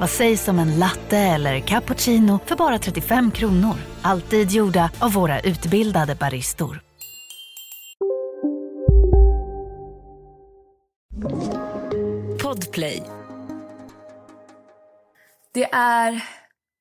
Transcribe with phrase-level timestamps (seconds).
[0.00, 3.74] Vad sägs om en latte eller cappuccino för bara 35 kronor?
[4.02, 6.80] Alltid gjorda av våra utbildade baristor.
[12.42, 13.02] Podplay.
[15.54, 16.24] Det är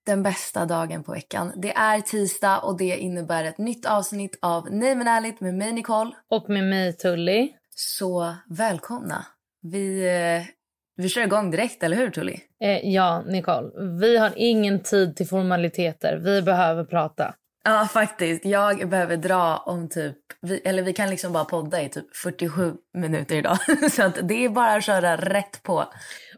[0.06, 1.54] den bästa dagen på veckan.
[1.56, 5.74] Det är tisdag och det innebär ett nytt avsnitt av Nej men ärligt med mig
[5.74, 6.12] Nicole.
[6.30, 7.54] Och med mig Tully.
[7.76, 9.26] Så välkomna.
[9.62, 10.57] Vi, eh,
[10.98, 12.40] vi kör igång direkt, eller hur Tully?
[12.64, 13.70] Eh, ja, Nicole.
[14.00, 16.18] Vi har ingen tid till formaliteter.
[16.18, 17.34] Vi behöver prata.
[17.64, 18.46] Ja, faktiskt.
[18.46, 20.18] Jag behöver dra om typ...
[20.42, 23.58] Vi, eller vi kan liksom bara podda i typ 47 minuter idag.
[23.92, 25.86] Så att det är bara att köra rätt på.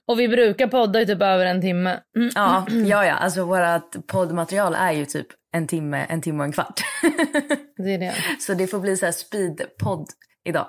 [0.07, 1.99] Och vi brukar podda i typ över en timme.
[2.15, 2.29] Mm.
[2.35, 3.13] Ja, ja, ja.
[3.13, 6.81] Alltså vårt poddmaterial är ju typ en timme, en timme och en kvart.
[7.77, 8.15] Det är det.
[8.39, 10.07] Så det får bli så här speedpodd
[10.45, 10.67] idag.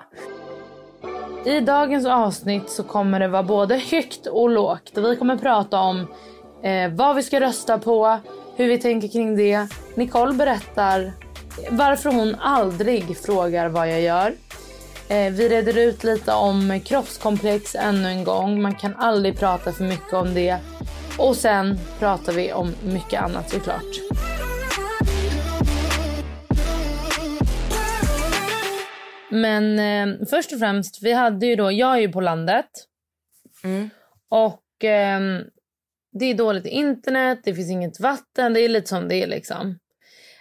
[1.45, 4.91] I dagens avsnitt så kommer det vara både högt och lågt.
[4.95, 6.07] Vi kommer prata om
[6.63, 8.19] eh, vad vi ska rösta på,
[8.55, 9.67] hur vi tänker kring det.
[9.95, 11.13] Nicole berättar
[11.69, 14.33] varför hon aldrig frågar vad jag gör.
[15.07, 18.61] Eh, vi reder ut lite om kroppskomplex ännu en gång.
[18.61, 20.57] Man kan aldrig prata för mycket om det.
[21.17, 24.30] Och sen pratar vi om mycket annat såklart.
[29.31, 32.69] Men eh, först och främst, vi hade ju då, jag är ju på landet.
[33.63, 33.89] Mm.
[34.29, 35.21] Och eh,
[36.11, 39.79] det är dåligt internet, det finns inget vatten, det är lite som det är liksom.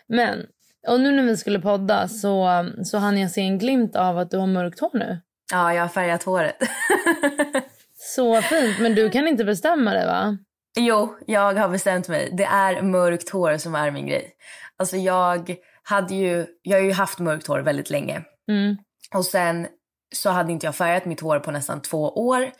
[0.06, 0.46] Men,
[0.88, 4.30] och nu när vi skulle podda så, så hann jag se en glimt av att
[4.30, 5.20] du har mörkt hår nu.
[5.52, 6.56] Ja, jag har färgat håret.
[8.02, 10.38] Så fint, men du kan inte bestämma det va?
[10.76, 12.30] Jo, jag har bestämt mig.
[12.32, 14.32] Det är mörkt hår som är min grej.
[14.76, 18.22] Alltså jag hade ju, jag har ju haft mörkt hår väldigt länge.
[18.48, 18.76] Mm.
[19.14, 19.68] Och sen
[20.14, 22.50] så hade inte jag färgat mitt hår på nästan två år.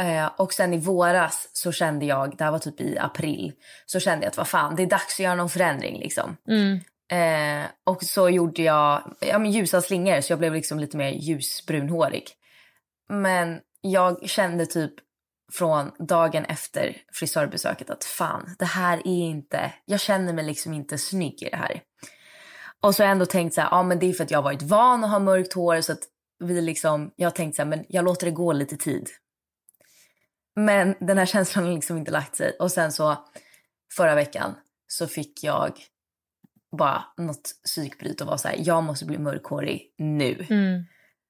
[0.00, 3.52] Eh, och sen i våras så kände jag, det här var typ i april,
[3.86, 6.36] så kände jag att vad fan, det är dags att göra någon förändring liksom.
[6.48, 6.80] Mm.
[7.08, 11.10] Eh, och så gjorde jag ja, men ljusa slingor så jag blev liksom lite mer
[11.10, 12.24] ljusbrunhårig.
[13.08, 14.92] Men jag kände typ
[15.52, 20.98] från dagen efter frisörbesöket att fan, det här är inte, jag känner mig liksom inte
[20.98, 21.82] snygg i det här.
[22.82, 24.38] Och så har jag ändå tänkt så här, ja men det är för att jag
[24.38, 26.02] har varit van att ha mörkt hår så att
[26.44, 29.08] vi liksom, jag har tänkt så här, men jag låter det gå lite tid.
[30.56, 32.56] Men den här känslan har liksom inte lagt sig.
[32.60, 33.16] Och sen så
[33.96, 34.54] förra veckan
[34.86, 35.72] så fick jag
[36.78, 40.46] bara något psykbryt och var så här, jag måste bli mörkhårig nu.
[40.50, 40.84] Mm.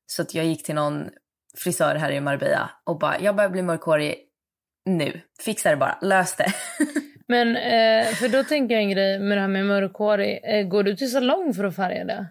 [0.07, 1.09] Så att jag gick till någon
[1.59, 4.17] frisör här i Marbella och bara, jag börjar bli mörkhårig
[4.85, 5.21] nu.
[5.41, 6.55] Fixa det bara, lös det.
[7.29, 10.41] Men eh, för då tänker jag en grej med det här med mörkhårig.
[10.45, 12.27] Eh, går du till salong för att färga det?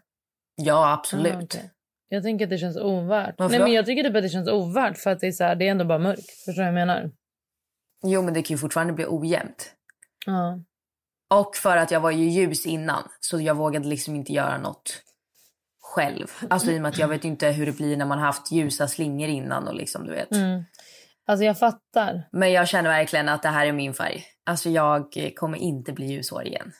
[0.55, 1.33] ja, absolut.
[1.33, 1.71] Ah, okej.
[2.09, 3.35] Jag tänker att det känns ovärt.
[3.37, 3.65] Varför Nej, då?
[3.65, 5.67] men jag tycker typ att det känns ovärt för att det är, så här, det
[5.67, 6.31] är ändå bara mörkt.
[6.31, 7.11] Förstår du vad jag menar?
[8.03, 9.71] Jo, men det kan ju fortfarande bli ojämnt.
[10.25, 10.59] Ja.
[11.29, 15.01] Och för att jag var ju ljus innan så jag vågade liksom inte göra något
[15.81, 16.27] själv.
[16.49, 18.87] Alltså i och med att jag vet inte hur det blir när man haft ljusa
[18.87, 20.31] slingor innan och liksom du vet.
[20.31, 20.63] Mm.
[21.27, 22.27] Alltså jag fattar.
[22.31, 24.23] Men jag känner verkligen att det här är min färg.
[24.45, 25.05] Alltså jag
[25.35, 26.71] kommer inte bli ljushårig igen.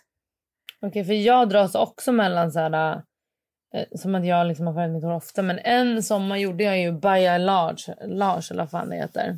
[0.81, 3.01] Okej, för jag dras också mellan så här...
[3.75, 5.41] Eh, som att jag liksom har färgat mitt hår ofta.
[5.41, 9.37] Men en sommar gjorde jag ju Baja Large, Large eller vad fan det heter.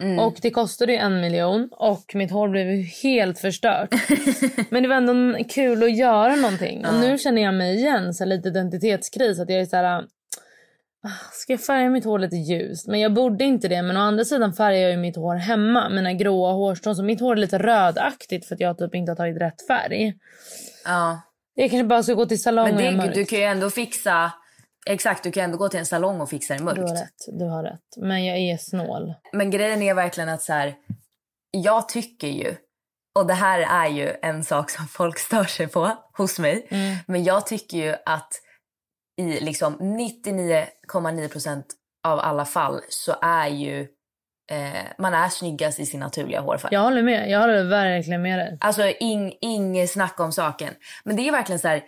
[0.00, 0.18] Mm.
[0.18, 2.66] Och det kostade ju en miljon och mitt hår blev
[3.02, 3.94] helt förstört.
[4.70, 6.86] Men det var ändå kul att göra någonting.
[6.86, 9.40] Och nu känner jag mig igen, så lite identitetskris.
[9.40, 10.04] Att jag är så här...
[11.04, 12.86] ah, Ska jag färga mitt hår lite ljust?
[12.88, 13.82] Men jag borde inte det.
[13.82, 15.88] Men å andra sidan färgar jag ju mitt hår hemma.
[15.88, 16.96] Mina gråa hårstrån.
[16.96, 20.14] Så mitt hår är lite rödaktigt för att jag typ inte har tagit rätt färg.
[20.84, 21.20] Ja.
[21.54, 23.14] Jag kanske bara ska gå till salong Men det, mörkt.
[23.14, 24.32] du kan ju ändå fixa...
[24.86, 27.00] Exakt, du kan ändå gå till en salong och fixa det Du har mörkt.
[27.02, 27.38] rätt.
[27.38, 27.80] Du har rätt.
[27.96, 29.14] Men jag är snål.
[29.32, 30.74] Men grejen är verkligen att så här,
[31.50, 32.54] jag tycker ju,
[33.18, 36.96] och det här är ju en sak som folk stör sig på hos mig, Mm.
[37.06, 38.28] men jag tycker ju att
[39.18, 41.66] i liksom 99,9 procent
[42.04, 43.80] av alla fall så är ju
[44.50, 46.74] eh, man är snyggast i sin naturliga hårfärg.
[46.74, 47.30] Jag håller med.
[47.30, 48.58] Jag håller verkligen med dig.
[48.60, 50.74] Alltså ing, inget snack om saken.
[51.04, 51.82] Men det är verkligen så här,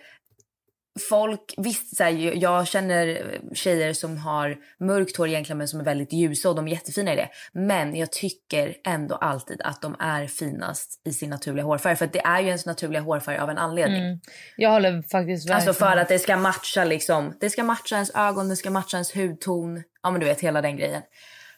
[1.09, 2.11] folk, visst så här,
[2.41, 6.67] jag känner tjejer som har mörkt hår egentligen men som är väldigt ljusa och de
[6.67, 7.29] är jättefina i det.
[7.53, 11.95] Men jag tycker ändå alltid att de är finast i sin naturliga hårfärg.
[11.95, 14.05] För det är ju ens naturliga hårfärg av en anledning.
[14.05, 14.19] Mm.
[14.57, 15.55] Jag håller faktiskt verkligen.
[15.55, 18.97] Alltså för att det ska matcha liksom, det ska matcha ens ögon, det ska matcha
[18.97, 19.83] ens hudton.
[20.03, 21.01] Ja men du vet hela den grejen.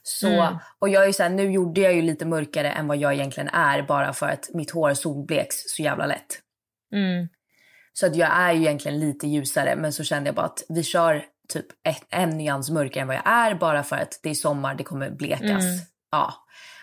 [0.04, 0.58] Så, Mm.
[0.80, 3.50] och jag är så här, nu gjorde jag ju lite mörkare än vad jag egentligen
[3.50, 6.40] är bara för att mitt hår solbleks så jävla lätt.
[6.94, 7.28] Mm.
[8.00, 10.84] Så att jag är ju egentligen lite ljusare men så kände jag bara att vi
[10.84, 14.34] kör typ ett, en nyans mörkare än vad jag är bara för att det är
[14.34, 15.64] sommar, det kommer blekas.
[15.64, 15.80] Mm.
[16.12, 16.34] Ja.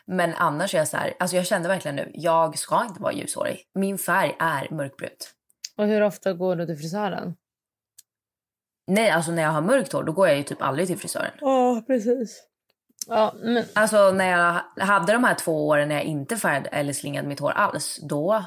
[0.06, 3.12] Men annars är jag så här, alltså jag kände verkligen nu, jag ska inte vara
[3.12, 3.58] ljushårig.
[3.75, 5.31] Min färg är mörkbrunt.
[5.76, 7.34] Och hur ofta går du till frisören?
[8.87, 11.32] Nej, alltså när jag har mörkt hår då går jag ju typ aldrig till frisören.
[11.40, 12.43] Ja, precis.
[13.06, 16.93] Ja, men Alltså när jag hade de här två åren när jag inte färgade eller
[16.93, 18.44] slingade mitt hår alls, då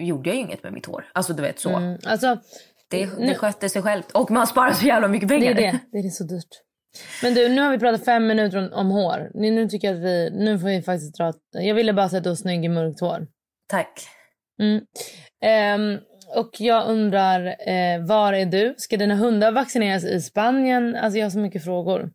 [0.00, 1.04] gjorde jag ju inget med mitt hår.
[1.14, 1.76] Alltså du vet så.
[1.76, 2.38] mm, alltså,
[2.90, 4.10] Det, nu- det skötte sig självt.
[4.12, 5.50] Och man sparar så jävla mycket det pengar.
[5.50, 5.78] är det.
[5.92, 6.48] Det är så dyrt.
[7.22, 9.30] Men du, nu har vi pratat fem minuter om, om hår.
[9.34, 11.32] Nu, nu tycker jag att vi, nu får vi faktiskt dra...
[11.52, 13.26] Jag ville bara säga att du har snygg i mörkt hår.
[13.68, 14.00] Tack.
[14.60, 14.80] Mm.
[15.44, 15.98] Ehm,
[16.36, 18.74] och jag undrar, eh, var är du?
[18.78, 20.96] Ska dina hundar vaccineras i Spanien?
[20.96, 22.10] Alltså jag har så mycket frågor.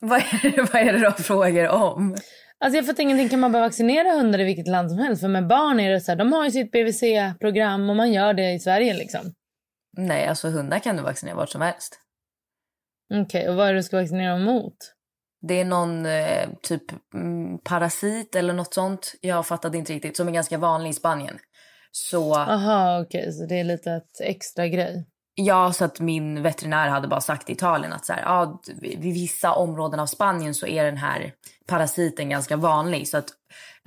[0.00, 2.16] Vad är, det, vad är det har frågor om?
[2.60, 3.28] Alltså jag fattar ingenting.
[3.28, 5.20] Kan man bara vaccinera hundar i vilket land som helst?
[5.20, 8.34] För med barn är det så här, de har ju sitt BVC-program och man gör
[8.34, 9.34] det i Sverige liksom.
[9.96, 12.00] Nej, alltså hundar kan du vaccinera vart som helst.
[13.14, 14.76] Okej, och vad är det du ska vaccinera dem mot?
[15.48, 16.82] Det är någon eh, typ
[17.14, 19.14] mm, parasit eller något sånt.
[19.20, 20.16] Jag fattade inte riktigt.
[20.16, 21.38] Som är ganska vanlig i Spanien.
[21.90, 25.06] Så Aha, okej, så det är lite ett extra grej.
[25.34, 29.00] Ja, så att min veterinär hade bara sagt i Italien att så här, ja, vid
[29.14, 31.32] vissa områden av Spanien så är den här
[31.66, 33.08] parasiten ganska vanlig.
[33.08, 33.28] Så att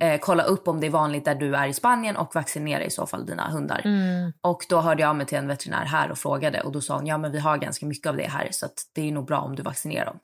[0.00, 2.90] eh, kolla upp om det är vanligt där du är i Spanien och vaccinera i
[2.90, 3.82] så fall dina hundar.
[3.84, 4.32] Mm.
[4.40, 6.96] Och då hörde jag av mig till en veterinär här och frågade och då sa
[6.96, 9.26] hon ja men vi har ganska mycket av det här så att det är nog
[9.26, 10.18] bra om du vaccinerar dem.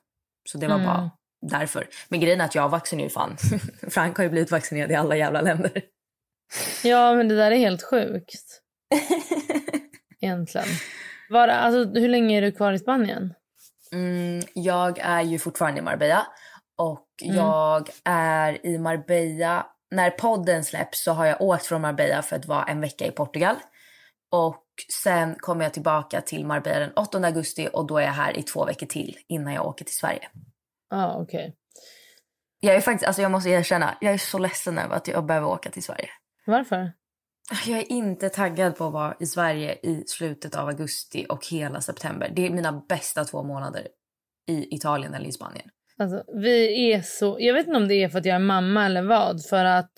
[0.49, 0.87] Så det var Mm.
[0.87, 1.11] bara
[1.46, 1.87] därför.
[2.08, 3.37] Men grejen är att jag vaccinerar ju fan.
[3.90, 5.82] Frank har ju blivit vaccinerad i alla jävla länder.
[6.84, 8.61] Ja, men det där är helt sjukt.
[10.20, 10.67] Egentligen.
[11.31, 13.35] Var, alltså, hur länge är du kvar i Spanien?
[13.93, 16.27] Mm, jag är ju fortfarande i Marbella
[16.79, 17.37] och Mm.
[17.37, 19.67] jag är i Marbella.
[19.91, 23.11] När podden släpps så har jag åkt från Marbella för att vara en vecka i
[23.11, 23.56] Portugal.
[24.32, 24.65] Och
[25.03, 28.43] sen kommer jag tillbaka till Marbella den 8 augusti och då är jag här i
[28.43, 30.29] två veckor till innan jag åker till Sverige.
[30.91, 31.56] Ja, ah, okej.
[32.61, 35.47] Jag är faktiskt, alltså jag måste erkänna, jag är så ledsen över att jag behöver
[35.49, 36.09] åka till Sverige.
[36.47, 36.93] Varför?
[37.67, 41.81] Jag är inte taggad på att vara i Sverige i slutet av augusti och hela
[41.81, 42.32] september.
[42.37, 43.88] Det är mina bästa två månader
[44.49, 45.69] i Italien eller i Spanien.
[45.99, 47.37] Alltså, vi är så...
[47.41, 49.44] Jag vet inte om det är för att jag är mamma eller vad.
[49.47, 49.91] För att...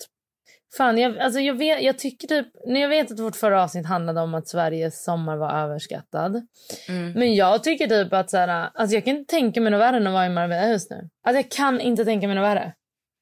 [0.77, 2.47] Fan, jag, alltså jag, vet, jag tycker typ...
[2.65, 6.47] Jag vet att vårt förra avsnitt handlade om att Sveriges sommar var överskattad.
[6.89, 7.11] Mm.
[7.11, 9.97] Men jag tycker typ att så här, alltså jag kan inte tänka mig något värre
[9.97, 11.09] än att vara i Marbella just nu.
[11.23, 12.73] Alltså jag kan inte tänka mig något värre.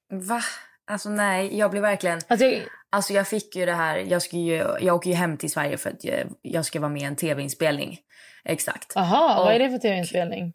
[0.09, 0.41] Va?
[0.91, 2.19] Alltså nej, jag blir verkligen...
[2.27, 2.61] Alltså jag,
[2.93, 5.77] Alltså jag fick ju det här, jag, ska ju, jag åker ju hem till Sverige
[5.77, 7.99] för att jag, jag ska vara med i en tv-inspelning.
[8.45, 8.97] Exakt.
[8.97, 10.53] aha, vad är Och- det för tv-inspelning?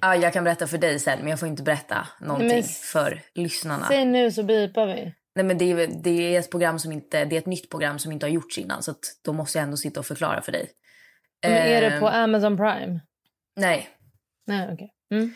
[0.00, 3.22] Ja, jag kan berätta för dig sen men jag får inte berätta någonting Men- för
[3.34, 3.86] lyssnarna.
[3.88, 5.14] Säg nu så bipar vi.
[5.34, 7.98] Nej men det är, det är ett program som inte, det är ett nytt program
[7.98, 10.52] som inte har gjorts innan så att då måste jag ändå sitta och förklara för
[10.52, 10.70] dig.
[11.42, 13.00] Men är det Ehm, på Amazon Prime?
[13.56, 13.88] Nej.
[14.46, 14.90] Nej, okej.
[15.10, 15.34] Mm.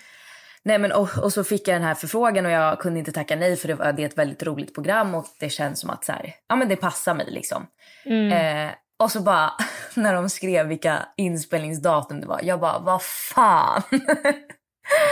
[0.63, 3.37] Nej men och, och så fick jag den här förfrågan och jag kunde inte tacka
[3.37, 6.05] nej för det, var, det är ett väldigt roligt program och det känns som att
[6.05, 7.67] så här, ja men det passar mig liksom.
[8.05, 8.33] Mm.
[8.67, 9.53] Eh, och så bara
[9.95, 13.83] när de skrev vilka inspelningsdatum det var, jag bara vad fan.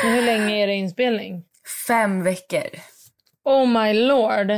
[0.05, 1.45] Men hur länge är det inspelning?
[1.87, 2.71] Fem veckor.
[3.45, 4.53] Oh my lord.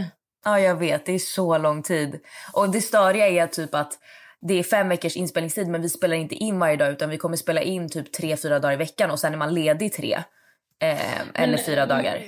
[0.45, 2.21] Ja jag vet, det är så lång tid.
[2.53, 3.99] Och det störiga är typ att
[4.41, 7.37] det är fem veckors inspelningstid men vi spelar inte in varje dag utan vi kommer
[7.37, 10.23] spela in typ tre, fyra dagar i veckan och sen är man ledig tre.
[10.83, 12.23] Eh, eller fyra dagar.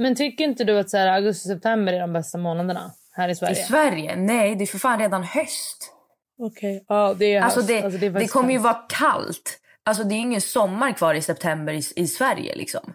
[0.00, 3.32] Men tycker inte du att så här, augusti september är de bästa månaderna här i
[3.32, 3.54] I Sverige?
[3.54, 4.16] Sverige?
[4.16, 5.90] Nej, det är för fan redan höst.
[6.38, 7.68] Okej, ja det är Alltså höst.
[7.68, 9.60] det, Alltså, det, faktiskt kommer ju vara kallt.
[9.84, 12.94] Alltså det är ingen sommar kvar i september i, i Sverige liksom.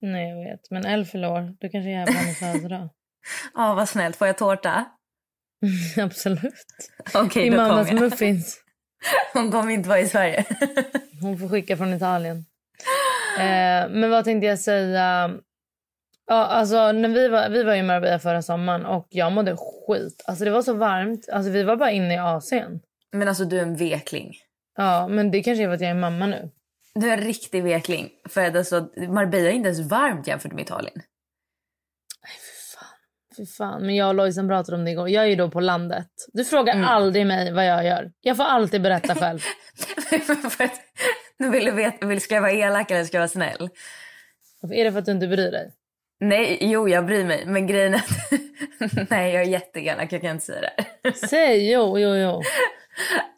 [0.00, 1.54] Nej jag vet, men Elle fyller år.
[1.60, 2.88] Du kanske är på hennes födelsedag.
[3.54, 4.16] Ja, vad snällt.
[4.16, 4.84] Får jag tårta?
[6.02, 6.54] Absolut.
[7.14, 8.58] Okej, I mammas muffins.
[9.32, 10.44] Hon kommer inte vara i Sverige.
[11.20, 12.44] Hon får skicka från Italien.
[13.38, 15.30] Eh, men vad tänkte jag säga?
[16.26, 20.24] Ja, alltså, när vi, var, vi var i Marbella förra sommaren och jag mådde skit.
[20.26, 21.28] Alltså, det var så varmt.
[21.32, 22.80] Alltså, vi var bara inne i AC'n.
[23.12, 24.32] Men alltså du är en vekling.
[24.76, 26.50] Ja, men det kanske är för att jag är mamma nu.
[26.94, 28.10] Du är en riktig vekling.
[28.28, 31.02] För att alltså, Marbella är inte ens varmt jämfört med Italien.
[33.36, 33.86] Fy fan.
[33.86, 35.08] Men jag och Lojsan pratade om det igår.
[35.08, 36.06] Jag är ju då på landet.
[36.32, 36.84] Du frågar Mm.
[36.88, 38.12] aldrig mig vad jag gör.
[38.20, 39.38] Jag får alltid berätta själv.
[40.50, 40.80] För att
[41.42, 43.68] nu vill du veta, vill, ska jag vara elak eller ska jag vara snäll?
[44.72, 45.72] är det för att du inte bryr dig?
[46.20, 47.46] Nej, jo jag bryr mig.
[47.46, 49.10] Men grejen är att...
[49.10, 50.12] Nej, jag är jätteelak.
[50.12, 51.12] Jag kan inte säga det.
[51.12, 52.42] Säg jo, jo, jo.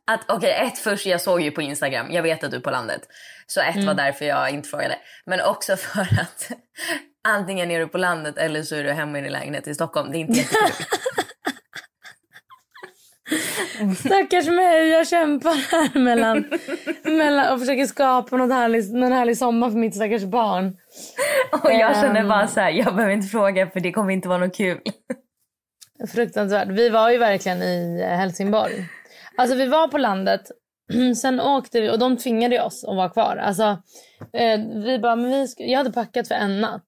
[0.07, 2.13] Att okej, ett först, jag såg ju på Instagram.
[2.13, 3.09] Jag vet att du är på landet.
[3.47, 4.99] Så ett var därför jag inte frågade.
[5.27, 6.51] Men också för att
[7.25, 10.13] antingen är du på landet eller så är du hemma i din lägenhet i Stockholm.
[10.13, 10.87] Det är inte jättekul.
[13.99, 16.45] Stackars mig, jag kämpar här mellan,
[17.05, 20.77] mellan och försöker skapa något härligt, någon härlig sommar för mitt stackars barn.
[21.65, 22.29] Och jag känner Ehm.
[22.29, 24.81] bara så här, jag behöver inte fråga för det kommer inte vara något kul.
[26.15, 26.69] Fruktansvärt.
[26.69, 28.73] Vi var ju verkligen i Helsingborg.
[29.37, 30.41] Alltså vi var på landet,
[31.23, 33.37] sen åkte vi och de tvingade oss att vara kvar.
[33.37, 33.63] Alltså
[34.33, 36.83] eh, vi bara, men vi jag hade packat för en natt.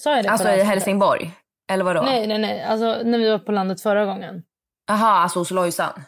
[0.00, 0.62] Sa jag det Alltså i?
[0.62, 1.30] Helsingborg?
[1.72, 2.02] Eller vadå?
[2.02, 2.62] Nej, nej, nej.
[2.62, 4.42] Alltså när vi var på landet förra gången.
[4.86, 6.02] Jaha, alltså hos Lojsan?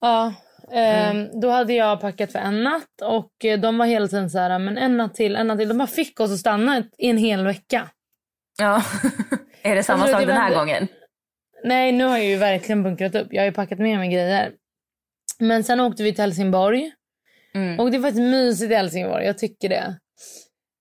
[0.00, 0.34] Ja,
[0.72, 1.40] ehm, Mm.
[1.40, 4.58] då hade jag packat för en natt och eh, de var hela tiden så här,
[4.58, 5.68] men en natt till, en natt till.
[5.68, 7.88] De bara fick oss att stanna ett- i en hel vecka.
[8.58, 8.82] Ja.
[9.62, 10.88] är det samma tror sak den här var- gången?
[11.64, 13.28] Nej, nu har jag ju verkligen bunkrat upp.
[13.30, 14.52] Jag har packat med mig grejer.
[15.38, 16.92] Men sen åkte vi till Helsingborg.
[17.54, 17.80] Mm.
[17.80, 19.96] Och det är faktiskt mysigt i Helsingborg, jag tycker det.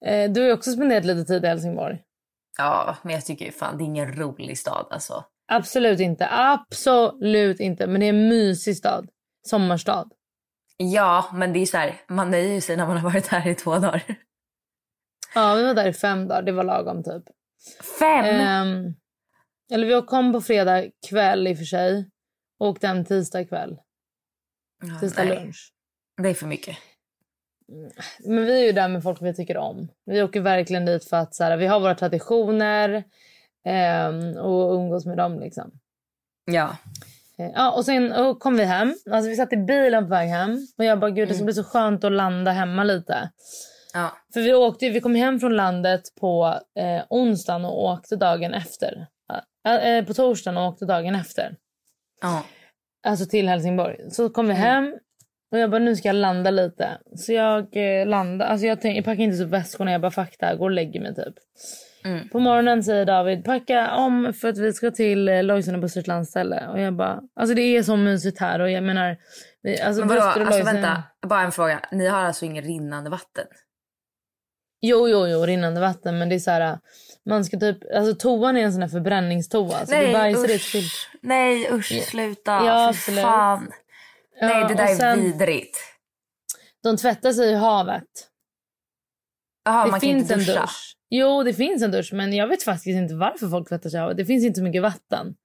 [0.06, 2.01] Eh, du har också spenderat lite tid i Helsingborg.
[2.58, 5.25] Ja, men jag tycker ju fan det är ingen rolig stad alltså.
[5.47, 7.87] Absolut inte, absolut inte.
[7.87, 9.09] Men det är en mysig stad.
[9.47, 10.09] Sommarstad.
[10.77, 13.55] Ja, men det är så här, man nöjer sig när man har varit här i
[13.55, 14.03] två dagar.
[15.35, 16.41] Ja, vi var där i fem dagar.
[16.41, 17.23] Det var lagom typ.
[17.99, 18.25] Fem?
[18.25, 18.93] Ehm,
[19.71, 22.09] eller vi kom på fredag kväll i och för sig.
[22.59, 23.77] Och åkte hem tisdag kväll.
[24.83, 25.73] Ja, Tisdag nej, lunch.
[26.21, 26.77] det är för mycket.
[28.19, 29.87] Men vi är ju där med folk vi tycker om.
[30.05, 33.03] Vi åker verkligen dit för att så här, vi har våra traditioner.
[33.65, 35.72] Ehm, och umgås med dem liksom.
[36.45, 36.77] Ja.
[37.38, 38.95] Eh, Ja, och sen och kom vi hem.
[39.12, 40.67] Alltså vi satt i bilen på väg hem.
[40.77, 43.29] Och jag bara, gud det ska bli så skönt att landa hemma lite.
[43.93, 44.12] Ja.
[44.34, 49.07] För vi åkte vi kom hem från landet på eh, onsdagen och åkte dagen efter.
[49.67, 51.55] Eh, eh, på torsdagen och åkte dagen efter.
[52.22, 52.43] ja.
[53.07, 54.12] Alltså till Helsingborg.
[54.12, 54.95] Så kom vi hem
[55.51, 56.89] och jag bara nu ska jag landa lite.
[57.15, 59.91] Så jag eh, landade, alltså jag, tänk, jag packade inte upp väskorna.
[59.91, 61.33] Jag bara fuck det här, går och lägger mig typ.
[62.05, 62.29] Mm.
[62.29, 66.07] På morgonen säger David packa om för att vi ska till eh, Lojsan och Busters
[66.07, 66.67] landställe.
[66.67, 69.17] Och jag bara, alltså det är så mysigt här och jag menar.
[69.61, 71.79] vi- Alltså Men vadå, Buster och alltså vänta, bara en fråga.
[71.91, 73.45] Ni har alltså ingen rinnande vatten?
[74.81, 76.17] Jo, jo, jo, rinnande vatten.
[76.17, 76.79] Men det är så här,
[77.25, 79.85] man ska typ, alltså toan är en sån här förbränningstoa.
[79.85, 80.83] Så det bajsar ut till.
[81.21, 82.51] Nej usch, sluta.
[82.51, 83.21] Ja, absolut.
[83.21, 83.71] fan.
[84.42, 85.77] Nej, det där är sen- vidrigt.
[86.84, 88.04] De tvättar sig i havet.
[89.65, 90.62] Jaha, det man kan finns inte en duscha.
[90.62, 90.96] dusch.
[91.10, 94.01] Jo, det finns en dusch, men jag vet faktiskt inte varför folk tvättar sig i
[94.01, 94.18] havet.
[94.18, 95.36] Det finns inte så mycket vatten.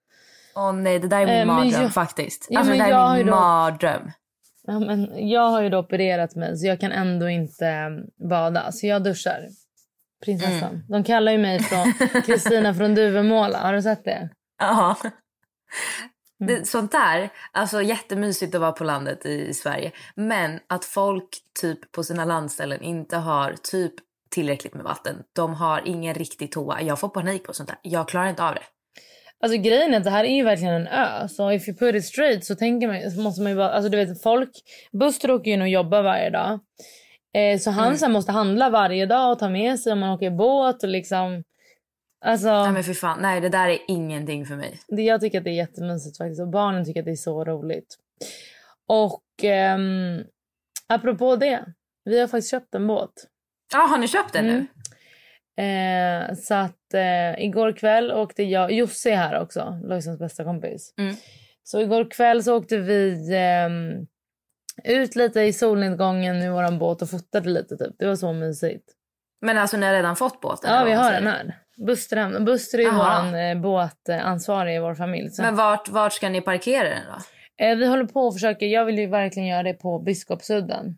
[0.55, 2.47] Åh nej, det där är min Eh, mardröm jag- faktiskt.
[2.51, 4.11] Ja, alltså det men där jag är min då- mardröm.
[4.63, 8.73] Ja, men jag har ju då opererat mig så jag kan ändå inte eh, bada.
[8.73, 9.49] Så jag duschar.
[10.25, 10.71] Prinsessan.
[10.75, 10.83] Mm.
[10.89, 11.93] De kallar ju mig från
[12.27, 13.59] Kristina från Duvemåla.
[13.59, 14.29] Har du sett det?
[14.59, 14.97] Ja.
[16.41, 16.55] Mm.
[16.55, 19.93] Det, sånt där, alltså jättemysigt att vara på landet i, i Sverige.
[20.15, 21.29] Men att folk
[21.61, 23.93] typ på sina landställen inte har typ
[24.31, 25.17] tillräckligt med vatten.
[25.37, 26.83] De har ingen riktig toa.
[26.83, 27.79] Jag får panik på sånt där.
[27.83, 28.63] Jag klarar inte av det.
[29.43, 31.29] Alltså grejen är att det här är ju verkligen en ö.
[31.29, 33.89] Så if you put it straight så tänker man, så måste man ju bara, alltså
[33.91, 34.51] du vet folk,
[34.93, 36.61] Buster åker ju in och jobbar varje dag.
[37.35, 38.13] Eh, så han Mm.
[38.13, 41.43] måste handla varje dag och ta med sig om man åker båt och liksom.
[42.25, 44.81] Alltså Nej men för fan, nej det där är ingenting för mig.
[44.89, 47.45] det, jag tycker att det är jättemysigt faktiskt och barnen tycker att det är så
[47.45, 47.97] roligt.
[48.89, 50.25] Och ehm,
[50.89, 51.65] apropå det,
[52.05, 53.12] vi har faktiskt köpt en båt.
[53.73, 54.67] Ja, har ni köpt den nu?
[55.57, 56.31] Mm.
[56.31, 60.95] Eh, så att eh, igår kväll åkte jag, Josse är här också, Lojsans bästa kompis.
[60.99, 61.15] Mm.
[61.62, 64.07] Så igår kväll så åkte vi ehm,
[64.85, 67.95] ut lite i solnedgången i våran båt och fotade lite typ.
[67.99, 68.85] Det var så mysigt.
[69.41, 70.75] Men alltså ni har redan fått båten?
[70.75, 71.59] Ja vi har den här.
[71.87, 75.31] Buster, Buster är ju våran eh, båtansvarig i vår familj.
[75.31, 75.43] Så.
[75.43, 77.65] Men vart, vart ska ni parkera den då?
[77.65, 80.97] Eh, vi håller på och försöker, jag vill ju verkligen göra det på Biskopsudden.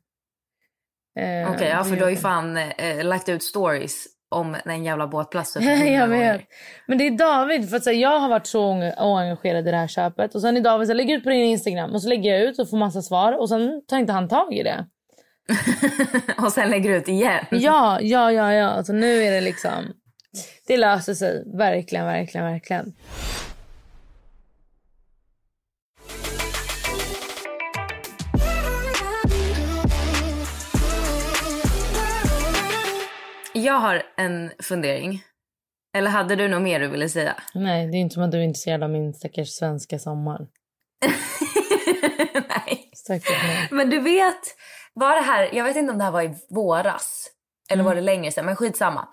[1.19, 4.85] Eh, Okej, ja vi för du har ju fan eh, lagt ut stories om en
[4.85, 5.53] jävla båtplats.
[5.55, 6.09] typ jag vet.
[6.09, 6.45] gånger.
[6.87, 7.71] Men det är David.
[7.71, 10.35] För att, här, jag har varit så eng- oengagerad i det här köpet.
[10.35, 11.91] Och sen är David så här, lägg ut på din Instagram.
[11.91, 13.41] Och så lägger jag ut och får massa svar.
[13.41, 14.87] Och sen tar inte han tag i det.
[16.45, 17.45] och sen lägger du ut igen.
[17.51, 18.85] Ja, ja, ja, ja.
[18.85, 19.93] Så nu är det liksom.
[20.66, 21.45] Det löser sig.
[21.57, 22.95] Verkligen, verkligen, verkligen.
[33.54, 35.23] Jag har en fundering.
[35.97, 37.35] Eller hade du något mer du ville säga?
[37.54, 40.47] Nej, det är inte som att du är intresserad av min stackars svenska sommar.
[42.35, 42.90] Nej.
[42.95, 43.69] Stackars mig.
[43.71, 44.40] Men du vet,
[44.95, 47.31] var det här, jag vet inte om det här var i våras
[47.71, 49.09] eller var det längre sedan, men skitsamma.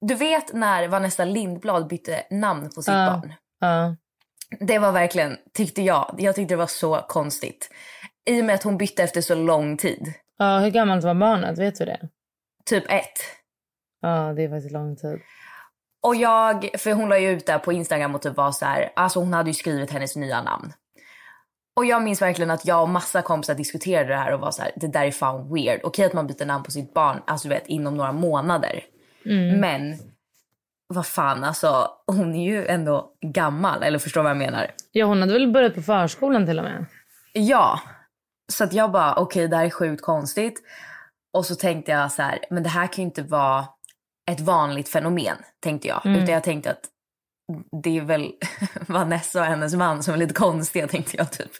[0.00, 3.10] Du vet när Vanessa Lindblad bytte namn på sitt Ja.
[3.20, 3.32] barn?
[3.60, 3.96] Ja.
[4.60, 7.70] Det var verkligen, tyckte jag, jag tyckte det var så konstigt.
[8.30, 10.12] I och med att hon bytte efter så lång tid.
[10.38, 11.58] ja, hur gammalt var barnet?
[11.58, 12.08] Vet du det?
[12.64, 13.18] Typ ett.
[14.00, 15.20] Ja, det är faktiskt lång tid.
[16.02, 18.92] Och jag, för hon la ju ut där på Instagram och typ var så här,
[18.96, 20.72] alltså hon hade ju skrivit hennes nya namn.
[21.76, 24.62] Och jag minns verkligen att jag och massa kompisar diskuterade det här och var så
[24.62, 25.80] här, det där är fan weird.
[25.84, 28.84] Okej att man byter namn på sitt barn, alltså du vet inom några månader.
[29.60, 29.98] Men
[30.94, 34.70] vad fan alltså, hon är ju ändå gammal, eller förstår vad jag menar?
[34.92, 36.84] Ja, hon hade väl börjat på förskolan till och med.
[37.32, 37.80] Ja.
[38.52, 40.62] Så att jag bara, okej det här är sjukt konstigt.
[41.32, 43.66] Och så tänkte jag så här, men det här kan ju inte vara
[44.30, 46.00] ett vanligt fenomen, tänkte jag.
[46.04, 46.84] Utan jag tänkte att
[47.82, 48.32] det är väl
[48.86, 51.50] Vanessa och hennes man som är lite konstiga, tänkte jag typ.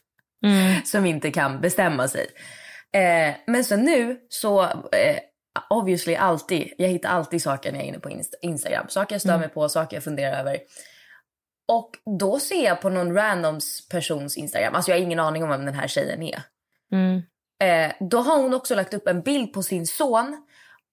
[0.85, 2.27] Som inte kan bestämma sig.
[2.93, 5.19] Eh, men så nu så, eh,
[5.71, 8.87] obviously alltid, jag hittar alltid saker när jag är inne på Inst- Instagram.
[8.89, 10.59] Saker jag stör mig på, saker jag funderar över.
[11.69, 15.49] Och då ser jag på någon randoms persons Instagram, alltså jag har ingen aning om
[15.49, 16.43] vem den här tjejen är.
[16.93, 17.23] Mm.
[17.63, 20.43] Eh, då har hon också lagt upp en bild på sin son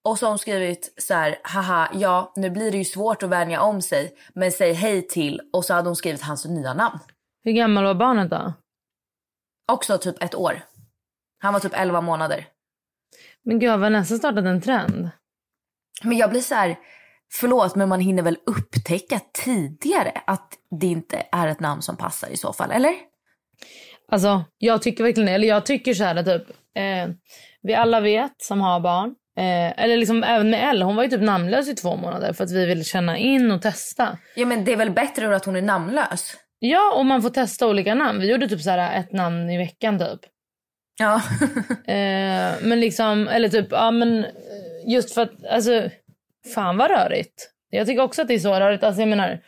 [0.04, 3.30] och så har hon skrivit så här, haha, ja nu blir det ju svårt att
[3.30, 6.98] vänja om sig, men säg hej till och så hade hon skrivit hans nya namn.
[7.44, 8.52] Hur gammal var barnet då?
[9.72, 10.62] Också typ ett år.
[11.38, 12.46] Han var typ 11 månader.
[13.46, 15.10] Men gud, har Vanessa startat en trend?
[16.02, 16.76] Men jag blir så här,
[17.32, 22.28] förlåt men man hinner väl upptäcka tidigare att det inte är ett namn som passar
[22.28, 22.94] i så fall, eller?
[24.08, 25.28] Alltså, jag tycker verkligen.
[25.28, 26.50] Eller jag tycker så här typ.
[26.74, 27.14] Eh,
[27.62, 29.14] vi alla vet som har barn.
[29.38, 30.84] Eh, eller liksom även med Elle.
[30.84, 33.62] Hon var ju typ namnlös i två månader för att vi ville känna in och
[33.62, 34.18] testa.
[34.34, 36.36] Ja men det är väl bättre att hon är namnlös?
[36.58, 38.20] Ja, och man får testa olika namn.
[38.20, 40.20] Vi gjorde typ så här ett namn i veckan typ.
[40.98, 41.22] Ja.
[41.86, 44.30] Eh, men liksom, eller typ, ja men eh,
[44.86, 45.90] just för att, alltså,
[46.54, 47.50] fan vad rörigt.
[47.70, 48.84] Jag tycker också att det är så rörigt.
[48.84, 49.40] Alltså jag menar,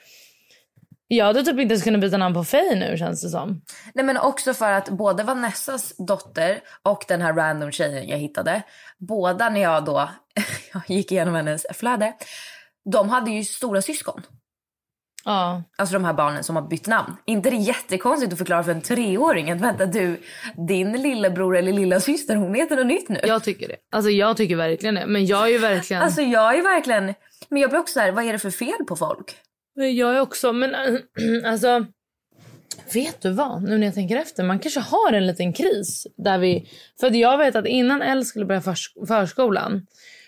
[1.09, 3.63] jag hade typ inte ens kunnat byta namn på Faye nu känns det som.
[3.95, 8.63] Nej men också för att både Vanessas dotter och den här random tjejen jag hittade,
[8.99, 10.11] båda när jag då
[10.73, 12.13] jag gick igenom hennes flöde,
[12.93, 14.23] de hade ju stora syskon.
[15.31, 17.17] Ja, Alltså de här barnen som har bytt namn.
[17.27, 20.21] inte det är jättekonstigt att förklara för en treåring att vänta du,
[20.69, 23.21] din lillebror eller lilla syster hon heter något nytt nu.
[23.25, 23.77] jag tycker det.
[23.93, 25.07] Alltså jag tycker verkligen det.
[25.07, 26.03] Men jag är verkligen...
[26.03, 27.15] Alltså jag är verkligen,
[27.49, 29.37] men jag blir också så här, vad är det för fel på folk?
[29.75, 30.75] Jag är också, men
[31.45, 31.87] alltså...
[32.95, 33.63] Vet du vad?
[33.63, 34.45] Nu när jag tänker efter.
[34.45, 36.07] Man kanske har en liten kris.
[36.17, 36.69] Där vi,
[37.01, 39.87] för jag vet att innan Elle skulle börja förs- förskolan.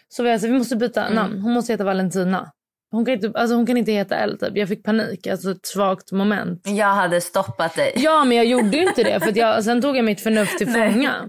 [0.09, 1.41] Så var jag så vi måste byta namn.
[1.41, 2.53] Hon måste heta Valentina.
[2.91, 4.57] Hon kan inte, alltså hon kan inte heta Elle typ.
[4.57, 5.27] Jag fick panik.
[5.27, 6.63] Alltså ett svagt moment.
[6.65, 7.93] Jag hade stoppat dig.
[7.97, 9.21] Ja men jag gjorde inte det.
[9.21, 11.29] För jag, sen tog jag mitt förnuft till fånga.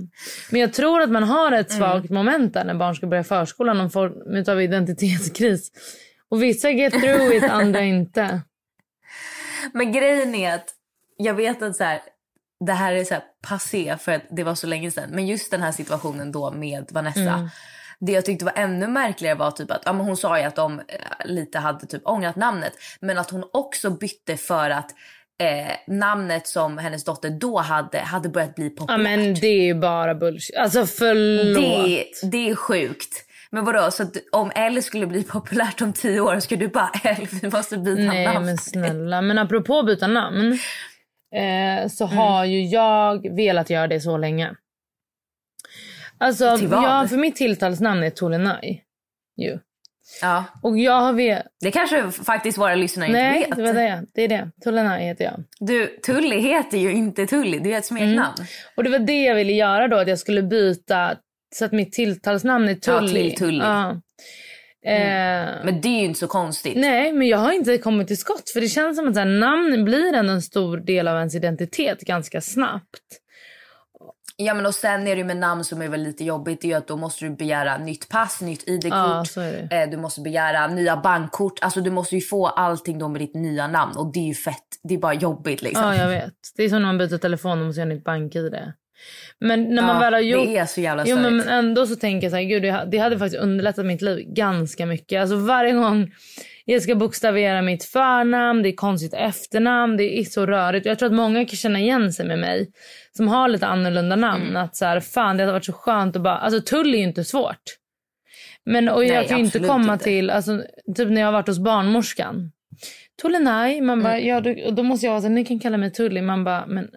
[0.52, 3.78] Men jag tror att man har ett svagt moment där när barn ska börja förskolan.
[3.78, 5.72] Någon form av identitetskris.
[6.30, 8.42] Och vissa get through it, andra inte.
[9.74, 10.70] Men grejen är att
[11.18, 12.02] jag vet att så här,
[12.66, 15.10] det här är så här passé för att det var så länge sedan.
[15.12, 17.50] Men just den här situationen då med Vanessa.
[18.06, 20.56] Det jag tyckte var ännu märkligare var typ att ja, men hon sa ju att
[20.56, 20.86] de eh,
[21.26, 22.74] lite hade typ ångrat namnet.
[23.00, 24.92] Men att hon också bytte för att
[25.44, 29.00] eh, namnet som hennes dotter då hade hade börjat bli Ja populärt.
[29.02, 30.56] men det är ju bara bullshit.
[30.58, 31.56] Alltså förlåt.
[31.64, 33.26] det, det är sjukt.
[33.54, 37.28] Men vadå, så om Elle skulle bli populärt om tio år ska du bara Elle,
[37.42, 38.46] vi måste byta Nej namn.
[38.46, 39.22] men snälla.
[39.22, 40.58] Men apropå byta namn.
[41.36, 42.18] Eh, så Mm.
[42.18, 44.56] har ju jag velat göra det så länge.
[46.22, 46.84] Alltså Till vad?
[46.84, 48.82] ja, för mitt tilltalsnamn är Tolenai.
[49.38, 49.60] Ju.
[50.22, 51.46] Ja, Och jag har velat...
[51.62, 53.58] det kanske faktiskt våra lyssnare inte Nej vet.
[53.58, 54.06] det var det.
[54.14, 54.52] Det är det.
[54.64, 55.44] Tolenai heter jag.
[55.60, 58.34] Du, Tully heter ju inte Tully, det är ett smeknamn.
[58.78, 59.98] Och det var det jag ville göra då.
[59.98, 61.16] Att jag skulle byta
[61.56, 63.30] så att mitt tilltalsnamn är Ja, Tully.
[63.30, 63.60] till Tully.
[63.60, 63.90] Ja.
[64.86, 66.78] Eh, Men det är ju inte så konstigt.
[66.78, 68.50] Nej, men jag har inte kommit till skott.
[68.54, 71.36] För det känns som att så här, namn blir ändå en stor del av ens
[71.36, 73.02] identitet ganska snabbt.
[74.38, 76.62] Ja men och sen är det med namn som är väl lite jobbigt.
[76.62, 79.36] Det är ju att då måste du begära nytt pass, nytt ID-kort.
[79.36, 79.44] Ja.
[79.78, 81.54] Eh, Du måste begära nya bankkort.
[81.62, 83.98] Alltså du måste ju få allting då med ditt nya namn.
[83.98, 84.56] Och det är ju fett.
[84.84, 85.84] Det är bara jobbigt liksom.
[85.84, 86.34] Ja, jag vet.
[86.58, 88.56] Det är som när man byter telefon och måste göra nytt bank-id.
[89.40, 90.46] Men när man Ja, väl har gjort...
[90.48, 91.46] Det är så jävla Jo, störigt.
[91.46, 94.86] men ändå så tänker jag så här, gud, det hade faktiskt underlättat mitt liv ganska
[94.86, 95.22] mycket.
[95.22, 96.12] Alltså varje gång
[96.66, 100.86] jag ska bokstavera mitt förnamn, det är konstigt efternamn, det är så rörigt.
[100.86, 102.72] Jag tror att många kan känna igen sig med mig
[103.18, 104.44] som har lite annorlunda namn.
[104.50, 104.64] Mm.
[104.64, 107.04] Att så här, fan det hade varit så skönt att bara, alltså tull är ju
[107.04, 107.62] inte svårt.
[108.66, 110.06] Men och jag Nej, kan inte komma inte.
[110.06, 110.64] till, alltså
[110.96, 112.52] typ när jag har varit hos barnmorskan.
[113.22, 113.82] Tullinaj.
[113.82, 114.28] Man bara, Mm.
[114.28, 116.22] ja då, då måste jag vara så ni kan kalla mig Tully.
[116.22, 116.90] Man bara, men...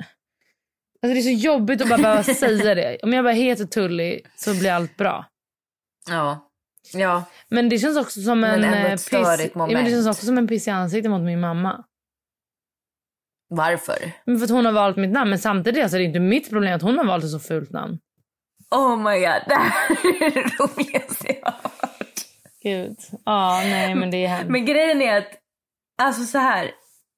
[1.02, 2.98] Alltså det är så jobbigt att bara behöva säga det.
[3.02, 5.26] Om jag bara heter Tully så blir allt bra.
[6.10, 6.50] Ja.
[6.92, 7.24] Ja.
[7.48, 9.08] Men det känns också som Men en eh, piss.
[9.12, 9.90] Ja, men det moment.
[9.90, 11.84] känns också som en piss i ansiktet mot min mamma.
[13.48, 14.12] Varför?
[14.26, 15.30] Men för att hon har valt mitt namn.
[15.30, 17.70] Men samtidigt alltså, det är inte mitt problem att hon har valt ett så fult
[17.70, 17.98] namn.
[18.70, 22.14] Oh my god, det här är det roligaste jag har hört.
[22.62, 22.96] Gud.
[23.24, 24.50] Ja, nej men det är hemskt.
[24.50, 25.30] Men grejen är att,
[26.02, 26.70] alltså så här,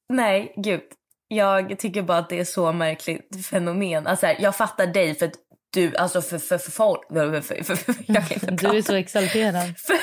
[0.09, 0.83] nej gud.
[1.29, 4.07] Jag tycker bara att det är så märkligt fenomen.
[4.07, 5.35] Alltså här, jag fattar dig för att
[5.81, 8.77] du, alltså för, för, för folk, för, för, för, för, jag kan inte Du prata.
[8.77, 9.75] är så exalterad.
[9.87, 9.97] För,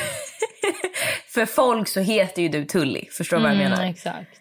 [1.33, 3.77] för folk så heter ju du Tully, förstår du vad jag menar?
[3.77, 4.39] Mm, exakt.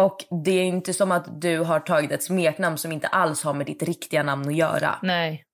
[0.00, 3.54] Och det är inte som att du har tagit ett smeknamn som inte alls har
[3.54, 4.98] med ditt riktiga namn att göra.
[5.02, 5.44] Nej.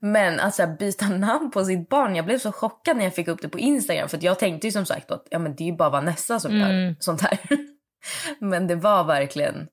[0.00, 3.14] Men att så här, byta namn på sitt barn, jag blev så chockad när jag
[3.14, 4.08] fick upp det på Instagram.
[4.08, 6.70] För jag tänkte ju som sagt att ja, men det är bara Vanessa som Mm.
[6.86, 7.38] gör sånt här.
[8.40, 9.68] men det var verkligen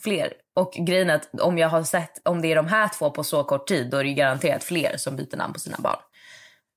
[0.00, 0.32] fler.
[0.54, 3.24] Och grejen är att om jag har sett, om det är de här två på
[3.24, 6.00] så kort tid, då är det ju garanterat fler som byter namn på sina barn.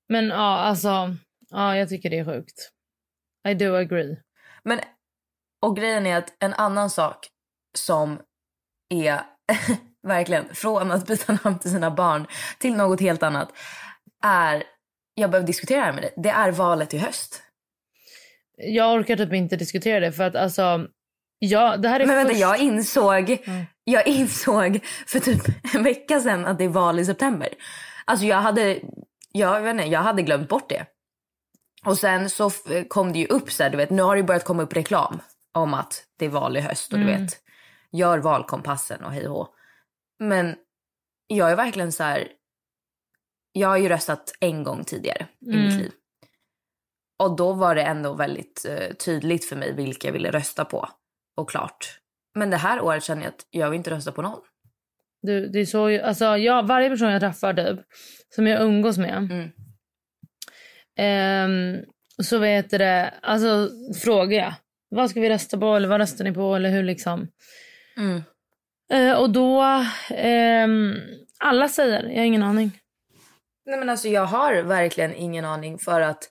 [0.10, 1.16] Men ja, alltså.
[1.50, 2.72] Ja, jag tycker det är sjukt.
[3.48, 4.18] I do agree.
[4.64, 4.80] Men,
[5.62, 7.28] och grejen är att en annan sak
[7.78, 8.20] som
[8.90, 9.22] är
[10.08, 12.28] verkligen från att byta namn till sina barn
[12.60, 13.54] till något helt annat
[14.24, 14.64] är,
[15.14, 17.44] jag behöver diskutera det här med dig, det är valet i höst.
[18.58, 20.88] Jag orkar typ inte diskutera det för att alltså.
[21.40, 23.66] Ja, det här är Men vänta, först- jag insåg, Mm.
[23.84, 25.42] jag insåg för typ
[25.76, 27.50] en vecka sedan att det är val i september.
[28.06, 28.80] Alltså jag hade,
[29.32, 30.86] jag vet inte, jag hade glömt bort det.
[31.86, 32.52] Och sen så
[32.88, 35.20] kom det ju upp så här, du vet, nu har det börjat komma upp reklam
[35.54, 37.22] om att det är val i höst och du Mm.
[37.22, 37.38] vet,
[37.92, 39.54] gör valkompassen och hej och.
[40.20, 40.56] Men
[41.28, 42.28] jag är verkligen så här,
[43.52, 45.66] jag har ju röstat en gång tidigare i Mm.
[45.66, 45.92] mitt liv.
[47.20, 50.90] Och då var det ändå väldigt eh, tydligt för mig vilka jag ville rösta på.
[51.38, 52.00] Och klart.
[52.36, 54.42] Men det här året känner jag att jag vill inte rösta på någon.
[55.22, 57.80] Du, det är så, alltså, jag, varje person jag träffar typ,
[58.36, 59.18] som jag umgås med.
[59.18, 59.50] Mm.
[60.96, 61.86] ehm,
[62.24, 63.70] så vet det, alltså
[64.04, 64.54] frågar jag.
[64.90, 67.28] Vad ska vi rösta på eller vad röstar ni på eller hur liksom.
[67.98, 68.24] Mm.
[68.92, 70.96] Eh, och då, ehm,
[71.40, 72.72] alla säger, jag har ingen aning.
[73.66, 76.30] Nej men alltså jag har verkligen ingen aning för att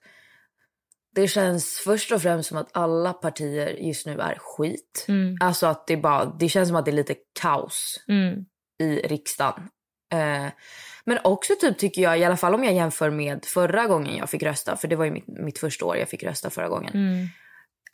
[1.17, 5.05] det känns först och främst som att alla partier just nu är skit.
[5.09, 8.45] Mm, Alltså att det bara, det känns som att det är lite kaos mm,
[8.83, 9.69] i riksdagen.
[10.13, 10.47] Eh,
[11.05, 14.31] men också typ tycker jag, i alla fall om jag jämför med förra gången jag
[14.31, 16.95] fick rösta, för det var ju mitt, mitt första år jag fick rösta förra gången.
[16.95, 17.27] mm,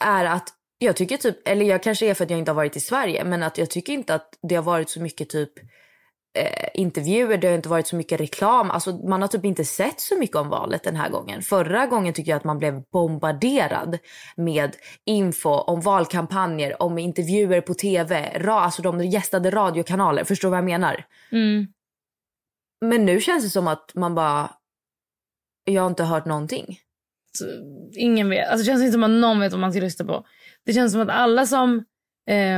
[0.01, 2.77] är att jag tycker typ, eller jag kanske är för att jag inte har varit
[2.77, 5.53] i Sverige, men att jag tycker inte att det har varit så mycket typ
[6.35, 8.71] eh, intervjuer, det har inte varit så mycket reklam.
[8.71, 11.43] Alltså man har typ inte sett så mycket om valet den här gången.
[11.43, 13.99] Förra gången tycker jag att man blev bombarderad
[14.37, 20.25] med info om valkampanjer, om intervjuer på tv, ra, alltså de gästade radiokanaler.
[20.25, 21.05] Förstår du vad jag menar?
[21.33, 21.67] mm.
[22.85, 24.51] Men nu känns det som att man bara,
[25.65, 26.79] jag har inte hört någonting.
[27.97, 28.49] Ingen vet.
[28.49, 30.27] Alltså, det känns inte som att någon vet vad man ska rösta på.
[30.65, 31.85] Det känns som att alla som,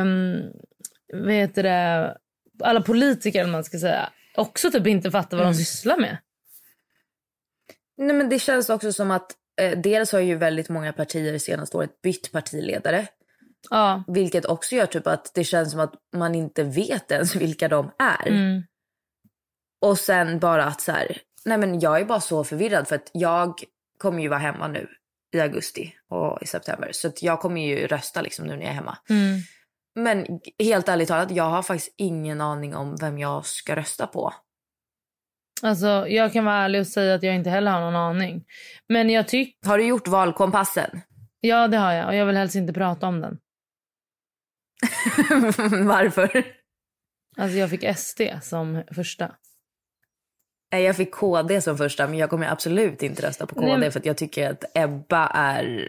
[0.02, 0.52] um,
[1.26, 2.16] vet det,
[2.60, 5.52] alla politiker vad man ska säga, också typ inte fattar vad Mm.
[5.52, 6.18] de sysslar med.
[7.96, 11.76] Nej men det känns också som att eh, dels har ju väldigt många partier senaste
[11.76, 13.06] året bytt partiledare.
[13.70, 14.04] Ja.
[14.06, 17.90] Vilket också gör typ att det känns som att man inte vet ens vilka de
[17.98, 18.28] är.
[18.28, 18.62] Mm.
[19.80, 23.10] Och sen bara att så här, nej men jag är bara så förvirrad för att
[23.12, 23.54] jag
[23.98, 24.88] kommer ju vara hemma nu
[25.34, 26.88] i augusti och i september.
[26.92, 28.98] Så att jag kommer ju rösta liksom nu när jag är hemma.
[29.10, 29.40] Mm.
[29.94, 34.34] Men helt ärligt talat, jag har faktiskt ingen aning om vem jag ska rösta på.
[35.62, 38.44] Alltså, jag kan vara ärlig och säga att jag inte heller har någon aning.
[38.88, 41.00] Men jag tycker, Har du gjort valkompassen?
[41.40, 43.38] ja det har jag och jag vill helst inte prata om den.
[45.86, 46.44] Varför?
[47.36, 49.34] Alltså jag fick SD som första.
[50.72, 53.90] Nej, Jag fick KD som första, men jag kommer absolut inte rösta på KD Nej,
[53.90, 55.88] för jag tycker att Ebba är...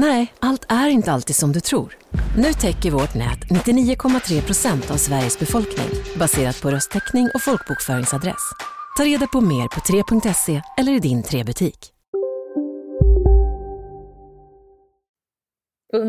[0.00, 1.96] Nej, allt är inte alltid som du tror.
[2.36, 8.50] Nu täcker vårt nät 99,3 procent av Sveriges befolkning baserat på röstteckning och folkbokföringsadress.
[8.96, 11.78] Ta reda på mer på 3.se eller i din 3-butik.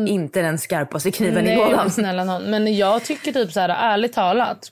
[0.06, 1.76] Inte den skarpaste kniven i Nej, lådan.
[1.76, 2.42] men snälla någon.
[2.42, 4.68] Men jag tycker typ så här, ärligt talat.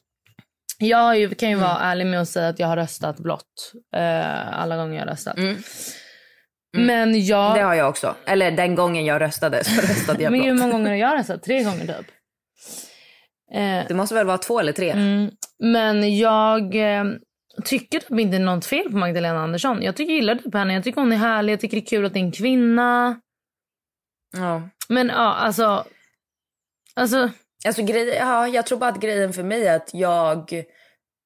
[0.79, 3.73] Jag ju, kan ju vara ärlig med att säga att jag har röstat blått.
[3.97, 5.37] Eh, alla gånger jag har röstat.
[5.39, 5.57] Mm.
[6.77, 7.55] Men jag...
[7.57, 8.15] Det har jag också.
[8.27, 10.61] Eller den gången jag röstade så röstade jag men hur blått.
[10.61, 11.43] många gånger har jag röstat?
[11.43, 12.07] Tre gånger typ.
[13.55, 14.91] Eh, Det måste väl vara två eller tre?
[14.91, 17.05] mm, men jag eh,
[17.65, 19.83] tycker typ inte något fel på Magdalena Andersson.
[19.83, 20.75] Jag tycker jag gillar typ henne.
[20.75, 21.53] Jag tycker hon är härlig.
[21.53, 23.21] Jag tycker det är kul att det är en kvinna.
[24.37, 24.63] Ja.
[24.89, 25.85] Men ja, alltså...
[26.97, 27.31] Alltså,
[27.67, 30.53] Alltså, grej, ja, jag tror bara att grejen för mig är att jag...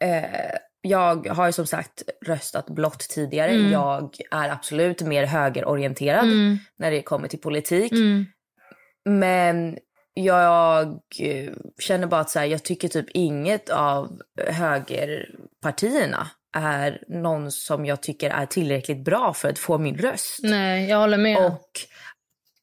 [0.05, 3.50] Eh, jag har ju som sagt röstat blått tidigare.
[3.50, 3.72] Mm.
[3.72, 7.92] Jag är absolut mer högerorienterad mm, när det kommer till politik.
[7.92, 8.26] mm,
[9.04, 9.78] Men
[10.14, 10.82] jag
[11.20, 17.86] eh, känner bara att så här, jag tycker typ inget av högerpartierna är någon som
[17.86, 20.38] jag tycker är tillräckligt bra för att få min röst.
[20.42, 21.46] nej, jag håller med.
[21.46, 21.70] Och,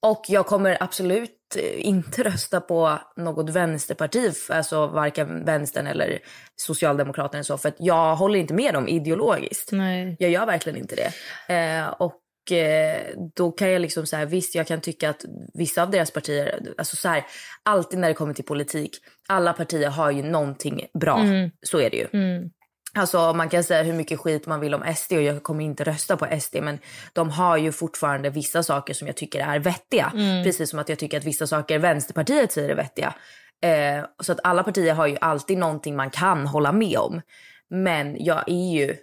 [0.01, 6.19] och jag kommer absolut eh, inte rösta på något vänsterparti, alltså varken vänstern eller
[6.55, 7.43] Socialdemokraterna.
[7.43, 9.71] Så, för att jag håller inte med dem ideologiskt.
[9.71, 10.15] nej.
[10.19, 11.11] Jag gör verkligen inte det.
[11.53, 13.01] Eh, och eh,
[13.35, 16.73] då kan jag liksom så här, visst jag kan tycka att vissa av deras partier,
[16.77, 17.25] alltså så här,
[17.63, 21.19] alltid när det kommer till politik, alla partier har ju någonting bra.
[21.19, 21.51] Mm.
[21.61, 22.07] Så är det ju.
[22.13, 22.49] Mm.
[22.93, 25.83] Alltså man kan säga hur mycket skit man vill om SD och jag kommer inte
[25.83, 26.79] rösta på SD men
[27.13, 30.11] de har ju fortfarande vissa saker som jag tycker är vettiga.
[30.15, 30.43] Mm.
[30.43, 33.13] Precis som att jag tycker att vissa saker Vänsterpartiet säger är vettiga.
[33.61, 37.21] Eh, så att alla partier har ju alltid någonting man kan hålla med om.
[37.69, 38.95] Men jag är ju,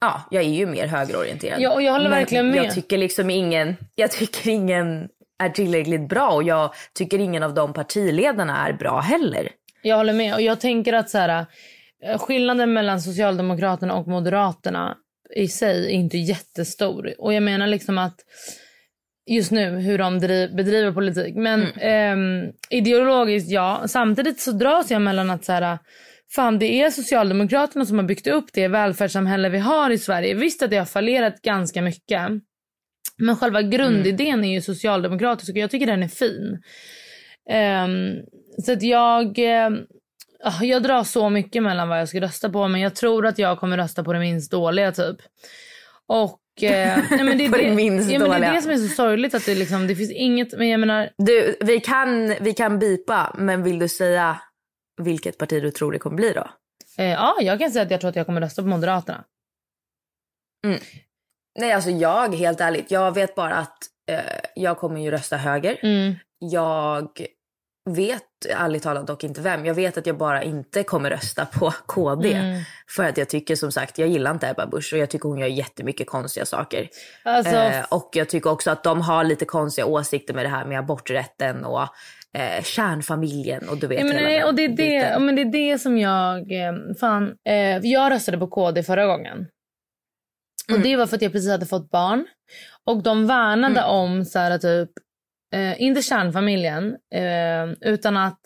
[0.00, 1.60] ja, jag är ju mer högerorienterad.
[1.60, 2.64] Ja, och jag håller Men verkligen med.
[2.64, 5.08] Jag tycker liksom ingen, jag tycker ingen
[5.38, 9.48] är tillräckligt bra och jag tycker ingen av de partiledarna är bra heller.
[9.82, 10.34] Jag håller med.
[10.34, 11.46] Och jag tänker att så här,
[12.18, 14.96] skillnaden mellan Socialdemokraterna och Moderaterna
[15.34, 17.14] i sig är inte jättestor.
[17.18, 18.16] Och jag menar liksom att
[19.30, 21.34] just nu hur de driv, bedriver politik.
[21.34, 21.72] Men Mm.
[21.80, 23.82] ehm, ideologiskt ja.
[23.86, 25.78] Samtidigt så dras jag mellan att så här,
[26.34, 30.34] fan det är Socialdemokraterna som har byggt upp det välfärdssamhälle vi har i Sverige.
[30.34, 32.20] Visst att det har fallerat ganska mycket.
[33.18, 36.62] Men själva grundidén är ju socialdemokratisk och jag tycker den är fin.
[37.50, 38.14] Ehm,
[38.64, 39.70] så att jag, ah,
[40.60, 43.58] jag drar så mycket mellan vad jag ska rösta på men jag tror att jag
[43.58, 45.16] kommer rösta på det minst dåliga typ.
[46.06, 48.76] Och eh, nej, men det, är det minst ja, men det är det som är
[48.76, 52.52] så sorgligt att det, liksom, det finns inget, men jag menar Du, vi kan, vi
[52.52, 54.40] kan bipa, men vill du säga
[55.02, 56.50] vilket parti du tror det kommer bli då?
[56.98, 59.24] eh, ja jag kan säga att jag tror att jag kommer rösta på Moderaterna.
[61.58, 63.78] Nej, alltså jag, helt ärligt, jag vet bara att
[64.10, 64.20] eh,
[64.54, 65.78] jag kommer ju rösta höger.
[65.82, 66.14] Mm.
[66.38, 67.26] Jag
[67.86, 69.64] vet ärligt talat dock inte vem.
[69.66, 72.32] Jag vet att jag bara inte kommer rösta på KD.
[72.32, 72.62] Mm.
[72.96, 75.38] För att jag tycker som sagt, jag gillar inte Ebba Busch och jag tycker hon
[75.38, 76.88] gör jättemycket konstiga saker.
[77.24, 80.64] Alltså, Eh, och jag tycker också att de har lite konstiga åsikter med det här
[80.64, 81.82] med aborträtten och
[82.38, 85.42] eh, kärnfamiljen och du vet Ja, men, hela och det, är det, ja, men det
[85.42, 86.52] är det som jag...
[86.52, 89.46] Eh, fan, eh, jag röstade på KD förra gången.
[90.68, 90.82] Och Mm.
[90.82, 92.26] Det var för att jag precis hade fått barn.
[92.84, 93.90] Och de värnade Mm.
[93.90, 94.90] om, så här, typ,
[95.54, 98.40] eh, inte kärnfamiljen, eh, utan att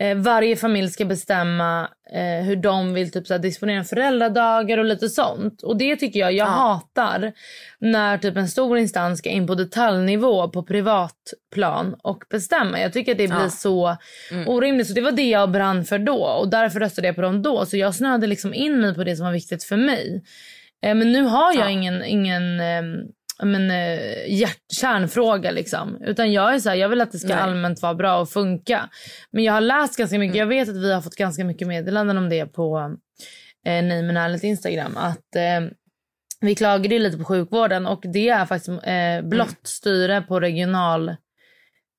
[0.00, 4.84] eh, varje familj ska bestämma eh, hur de vill typ, så här, disponera föräldradagar och
[4.84, 5.62] lite sånt.
[5.62, 6.50] Och det tycker jag, jag Ja.
[6.50, 7.32] hatar
[7.78, 12.80] när typ en stor instans ska in på detaljnivå på privatplan och bestämma.
[12.80, 13.50] Jag tycker att det blir Ja.
[13.50, 13.96] så
[14.30, 14.48] Mm.
[14.48, 14.86] orimligt.
[14.88, 17.66] Så det var det jag brann för då och därför röstade jag på dem då.
[17.66, 20.22] Så jag snöade liksom in mig på det som var viktigt för mig.
[20.84, 21.70] Eh, men nu har jag Ja.
[21.70, 22.82] ingen, ingen eh,
[23.42, 26.02] men, eh, hjärt, kärnfråga liksom.
[26.02, 27.36] Utan jag är så här, jag vill att det ska Nej.
[27.36, 28.88] allmänt vara bra och funka.
[29.30, 32.18] Men jag har läst ganska mycket, jag vet att vi har fått ganska mycket meddelanden
[32.18, 32.96] om det på
[33.66, 34.96] eh, Nej men ärligt Instagram.
[34.96, 35.60] Att eh,
[36.40, 41.08] vi klagade ju lite på sjukvården och det är faktiskt eh, blått styre på regional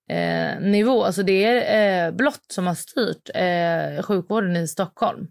[0.09, 1.03] eh, nivå.
[1.03, 5.27] Alltså det är eh, blått som har styrt eh, sjukvården i Stockholm.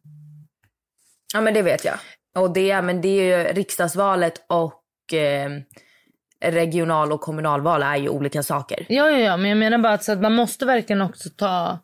[1.34, 1.98] Ja men det vet jag.
[2.36, 5.50] Och det, men det är ju riksdagsvalet och eh,
[6.44, 8.86] regional och kommunalval är ju olika saker.
[8.88, 11.78] Ja, ja, ja, men jag menar bara att, så att man måste verkligen också ta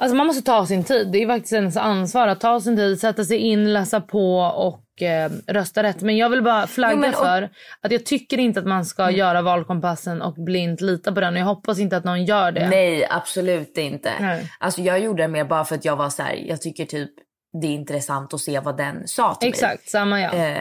[0.00, 1.08] Alltså man måste ta sin tid.
[1.12, 5.02] Det är faktiskt ens ansvar att ta sin tid, sätta sig in, läsa på och
[5.02, 6.00] eh, rösta rätt.
[6.02, 7.50] Men jag vill bara flagga Jo, men och- för
[7.80, 11.34] att jag tycker inte att man ska göra valkompassen och blint lita på den.
[11.34, 12.68] Och jag hoppas inte att någon gör det.
[12.68, 14.10] Nej, absolut inte.
[14.20, 14.52] Nej.
[14.60, 17.10] Alltså jag gjorde det mer bara för att jag var så här, jag tycker typ
[17.60, 19.50] det är intressant att se vad den sa till mig.
[19.50, 20.34] Exakt, samma jag.
[20.52, 20.58] Eh,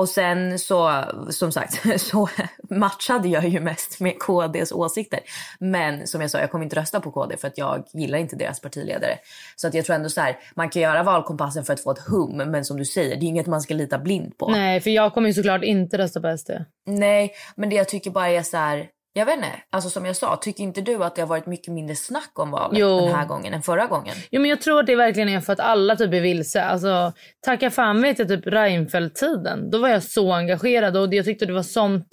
[0.00, 2.28] och sen så, som sagt, så
[2.70, 5.20] matchade jag ju mest med KDs åsikter.
[5.58, 8.36] Men som jag sa, jag kommer inte rösta på KD för att jag gillar inte
[8.36, 9.18] deras partiledare.
[9.56, 11.98] Så att jag tror ändå så här, man kan göra valkompassen för att få ett
[11.98, 14.48] hum, men som du säger, det är inget man ska lita blind på.
[14.48, 16.50] Nej, för jag kommer ju såklart inte rösta på SD.
[16.86, 20.16] Nej, men det jag tycker bara är så här, jag vet inte, alltså som jag
[20.16, 23.00] sa, tycker inte du att det har varit mycket mindre snack om valet Jo.
[23.00, 24.14] den här gången än förra gången?
[24.30, 26.62] Jo, men jag tror att det verkligen är för att alla typ är vilse.
[26.64, 27.12] Alltså,
[27.44, 29.70] tacka fan vet jag typ Reinfeldt-tiden.
[29.70, 32.06] Då var jag så engagerad och jag tyckte det var sånt.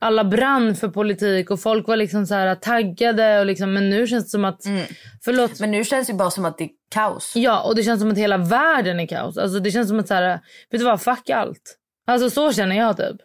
[0.00, 3.40] Alla brann för politik och folk var liksom så här taggade.
[3.40, 4.60] Och liksom, men nu känns det som att...
[5.24, 5.60] Förlåt.
[5.60, 7.32] Men nu känns det bara som att det är kaos.
[7.36, 9.38] Ja, och det känns som att hela världen är kaos.
[9.38, 11.78] Alltså, det känns som att så här, vet du vad, fuck allt.
[12.06, 13.16] Alltså så känner jag typ.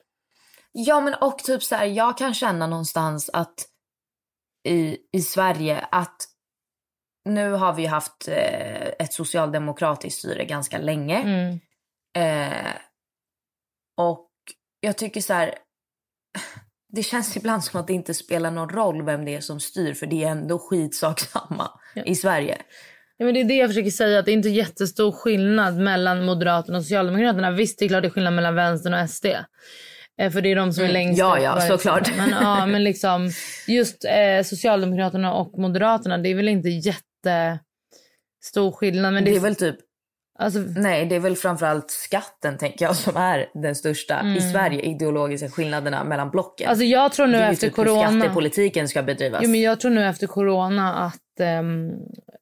[0.75, 3.55] Ja, men och typ så här, jag kan känna någonstans att
[4.67, 6.17] i, i Sverige att
[7.25, 11.21] nu har vi haft eh, ett socialdemokratiskt styre ganska länge.
[11.21, 11.59] Mm.
[12.17, 12.73] Eh,
[13.97, 14.29] och
[14.79, 15.55] jag tycker så här,
[16.93, 19.93] det känns ibland som att det inte spelar någon roll vem det är som styr
[19.93, 22.61] för det är ändå skitsak samma i Sverige.
[23.17, 24.19] Ja, men det är det jag försöker säga.
[24.19, 27.51] Att det är inte jättestor skillnad mellan Moderaterna och Socialdemokraterna.
[27.51, 29.25] Visst, det är klart det är skillnad mellan vänstern och SD.
[30.21, 30.93] Eh, För det är de som är Mm.
[30.93, 32.11] längst Ja, ja, varje såklart.
[32.17, 33.29] Men, ja, men liksom,
[33.67, 39.13] just eh, Socialdemokraterna och Moderaterna, det är väl inte jättestor skillnad.
[39.13, 39.75] Men Det det, är väl typ,
[40.39, 44.81] alltså, nej det är väl framförallt skatten tänker jag som är den största i Sverige
[44.81, 46.65] ideologiska skillnaderna mellan blocken.
[46.65, 46.69] Mm.
[46.71, 48.19] alltså jag tror nu det är ju efter typ hur corona...
[48.19, 49.39] skattepolitiken ska bedrivas.
[49.43, 51.91] Jo, men jag tror nu efter corona att ehm,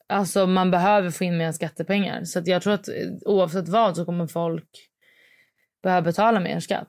[0.10, 2.24] alltså man behöver få in mer skattepengar.
[2.24, 2.94] Så jag tror att eh,
[3.26, 4.70] oavsett vad så kommer folk
[5.84, 6.88] behöva betala mer skatt.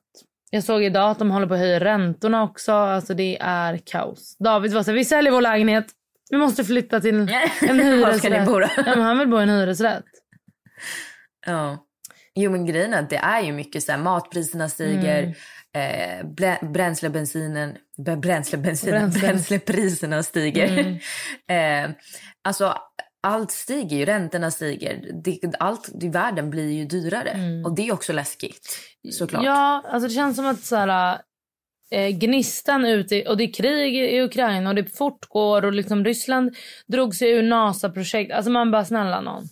[0.55, 2.73] Jag såg idag att de håller på att höja räntorna också.
[2.73, 4.37] Alltså det är kaos.
[4.39, 5.87] David var så här, vi säljer vår lägenhet.
[6.31, 7.27] Vi måste flytta till en
[7.61, 8.47] Var hyresrätt.
[8.47, 8.61] då?
[8.87, 10.05] ja, han vill bo i en hyresrätt.
[11.47, 11.87] Ja.
[12.35, 15.35] Jo men grejen är att det är ju mycket så här, matpriserna stiger,
[15.75, 16.31] Mm.
[16.61, 17.77] eh, bränsle, bensinen,
[18.19, 19.21] bränsle, bensinen, Bränsle.
[19.29, 20.79] bränslepriserna stiger.
[21.49, 21.87] Mm.
[21.89, 21.97] eh,
[22.45, 22.75] alltså
[23.23, 25.11] allt stiger ju, räntorna stiger.
[25.25, 28.79] Det, allt i världen blir ju dyrare och det är också läskigt
[29.13, 29.43] såklart.
[29.43, 29.55] Mm.
[29.55, 31.19] Ja, alltså det känns som att så här,
[31.91, 36.57] eh, gnistan ute och det är krig i Ukraina och det fortgår och liksom Ryssland
[36.87, 38.33] drog sig ur NASA-projekt.
[38.33, 39.45] Alltså man bara snälla någon.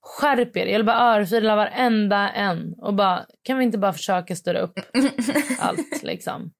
[0.00, 0.66] Skärp er.
[0.66, 4.80] Jag vill bara örfila varenda en och bara kan vi inte bara försöka styra upp
[5.58, 6.52] allt liksom.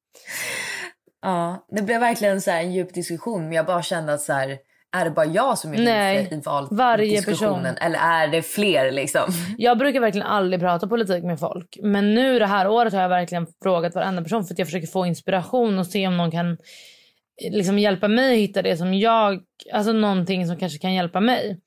[1.23, 4.33] Ja, det blev verkligen så här en djup diskussion men jag bara kände att så
[4.33, 4.59] här,
[4.95, 9.23] är det bara jag som är Nej, i varje valdiskussionen eller är det fler liksom?
[9.59, 11.79] Jag brukar verkligen aldrig prata politik med folk.
[11.83, 14.87] Men nu det här året har jag verkligen frågat varenda person för att jag försöker
[14.87, 16.57] få inspiration och se om någon kan
[17.51, 19.41] liksom hjälpa mig hitta det som jag,
[19.73, 21.61] alltså någonting som kanske kan hjälpa mig.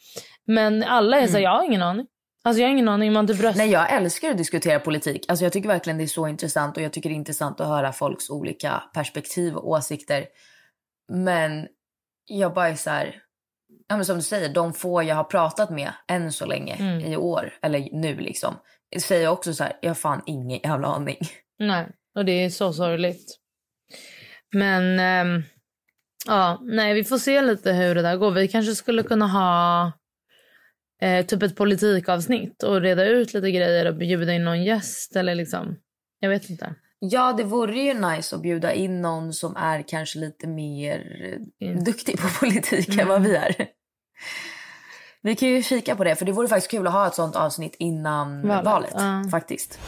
[0.47, 2.05] Men alla är så här, jag har ingen aning.
[2.43, 3.13] Alltså jag har ingen aning.
[3.13, 3.57] Man typ röstar.
[3.57, 5.25] Nej, jag älskar att diskutera politik.
[5.27, 7.67] Alltså, jag tycker verkligen det är så intressant och jag tycker det är intressant att
[7.67, 10.25] höra folks olika perspektiv och åsikter.
[11.09, 11.67] Men
[12.27, 13.15] jag bara är så här,
[13.87, 16.99] ja, men som du säger, de få jag har pratat med än så länge Mm.
[16.99, 18.55] i år, eller nu liksom,
[19.01, 21.17] säger också så här, jag har fan ingen jävla aning.
[21.59, 23.37] Nej, och det är så sorgligt.
[24.53, 25.43] Men ehm,
[26.27, 28.31] ja, nej, vi får se lite hur det där går.
[28.31, 29.91] Vi kanske skulle kunna ha
[31.01, 35.35] eh, typ ett politikavsnitt och reda ut lite grejer och bjuda in någon gäst eller
[35.35, 35.75] liksom.
[36.19, 36.75] Jag vet inte.
[36.99, 40.99] Ja, det vore ju nice att bjuda in någon som är kanske lite mer
[41.61, 41.83] eh, Mm.
[41.83, 43.55] duktig på politik än vad vi är.
[45.21, 47.35] Vi kan ju kika på det, för det vore faktiskt kul att ha ett sånt
[47.35, 48.91] avsnitt innan Valet, valet.
[48.93, 49.23] ja.
[49.31, 49.79] Faktiskt.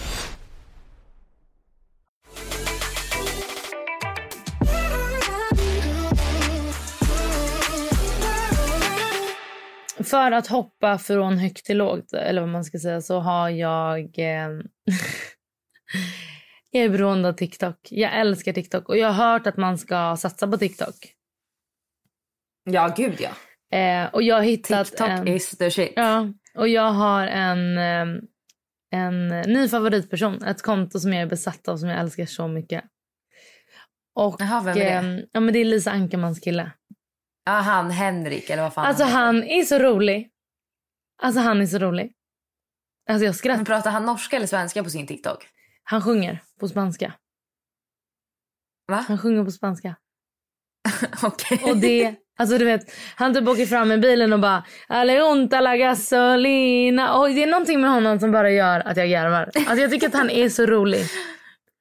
[10.04, 14.00] För att hoppa från högt till lågt, eller vad man ska säga, så har jag...
[14.20, 14.50] Eh,
[16.72, 17.78] jag är beroende av TikTok.
[17.90, 20.96] Jag älskar TikTok och jag har hört att man ska satsa på TikTok.
[22.64, 23.30] Ja, gud ja.
[23.78, 25.28] Eh, och jag har hittat TikTok en...
[25.28, 25.94] is the shit.
[25.96, 28.22] Ja, och jag har en, eh,
[28.92, 30.44] en ny favoritperson.
[30.44, 32.84] Ett konto som jag är besatt av som jag älskar så mycket.
[34.16, 35.18] Och Jaha, vem är det?
[35.20, 36.72] eh, ja, men det är Lisa Ankermans kille.
[37.46, 39.16] Ja, han Henrik eller vad fan Alltså heter.
[39.18, 40.30] han är så rolig.
[41.22, 42.14] Alltså han är så rolig.
[43.10, 43.66] Alltså jag Men skrattar.
[43.66, 45.48] pratar han norska eller svenska på sin TikTok?
[45.90, 47.14] Han sjunger på spanska.
[48.92, 49.06] Va?
[49.08, 49.96] Han sjunger på spanska.
[51.24, 51.62] Okej.
[51.64, 52.82] Och det, alltså du vet,
[53.16, 57.14] han typ åker fram i bilen och bara Aleonta la gasolina.
[57.20, 59.52] Och det är någonting med honom som bara gör att jag garvar.
[59.56, 61.06] Alltså jag tycker att han är så rolig.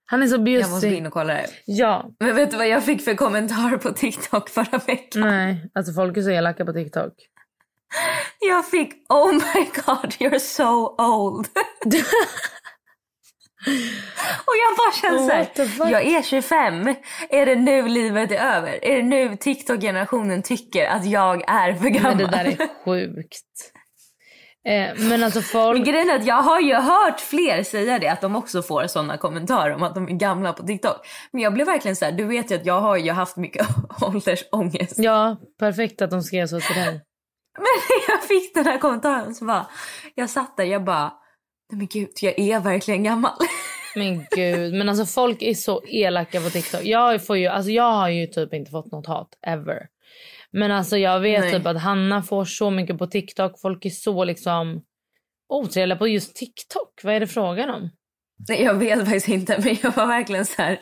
[0.07, 0.93] Han är så Jag måste gå bjussig.
[0.97, 1.47] in och kolla det.
[1.65, 5.23] Ja, Men vet du vad jag fick för kommentar på TikTok förra veckan?
[5.23, 7.13] nej, alltså folk är så elaka på TikTok.
[8.41, 11.47] Jag fick oh my god you're so old.
[14.47, 15.91] Och jag bara känner så What the här, fuck?
[15.91, 16.95] jag är 25.
[17.31, 18.85] Är det nu livet är över?
[18.85, 22.17] Är det nu TikTok-generationen tycker att jag är för gammal?
[22.17, 23.73] Men det där är sjukt.
[24.69, 28.09] Eh, men alltså Men folk, grejen är att jag har ju hört fler säga det,
[28.09, 30.97] att de också får sådana kommentarer om att de är gamla på TikTok.
[31.33, 33.67] Men jag blev verkligen så här, du vet ju att jag har ju haft mycket
[34.01, 34.99] åldersångest.
[34.99, 37.01] ja perfekt att de skrev så till dig.
[37.57, 39.67] Men när jag fick den här kommentaren så bara,
[40.15, 41.13] jag satt där, jag bara,
[41.71, 43.33] nej men gud, jag är verkligen gammal.
[43.95, 46.81] Men gud, men alltså folk är så elaka på TikTok.
[46.85, 49.87] Jag, får ju, alltså jag har ju typ inte fått något hat ever.
[50.51, 51.53] Men alltså jag vet Nej.
[51.53, 53.61] typ att Hanna får så mycket på TikTok.
[53.61, 54.83] Folk är så liksom
[55.49, 57.01] otrevliga på just TikTok.
[57.03, 57.91] Vad är det frågan om?
[58.49, 60.81] Nej, jag vet faktiskt inte, men jag var verkligen så här.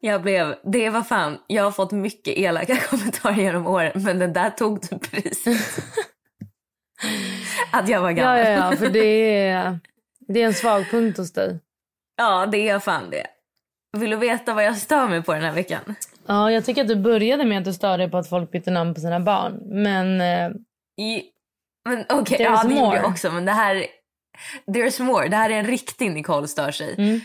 [0.00, 4.32] Jag blev, det var fan, jag har fått mycket elaka kommentarer genom åren, men den
[4.32, 5.84] där tog du priset.
[7.72, 8.38] Att jag var Ja, gammal.
[8.38, 9.78] ja, ja, för det är,
[10.28, 11.58] det är en svag punkt hos dig.
[12.16, 13.26] Ja, det är fan det.
[13.98, 15.94] Vill du veta vad jag stör mig på den här veckan?
[16.26, 18.70] Ja, jag tycker att du började med att du störde dig på att folk bytte
[18.70, 19.60] namn på sina barn.
[19.64, 20.50] Men eh,
[21.04, 21.22] I,
[21.88, 23.86] men okej, There's ja det gjorde jag också, men det här...
[24.66, 25.28] There's more.
[25.28, 26.94] Det här är en riktig Nicole stör sig.
[26.98, 27.20] Mm.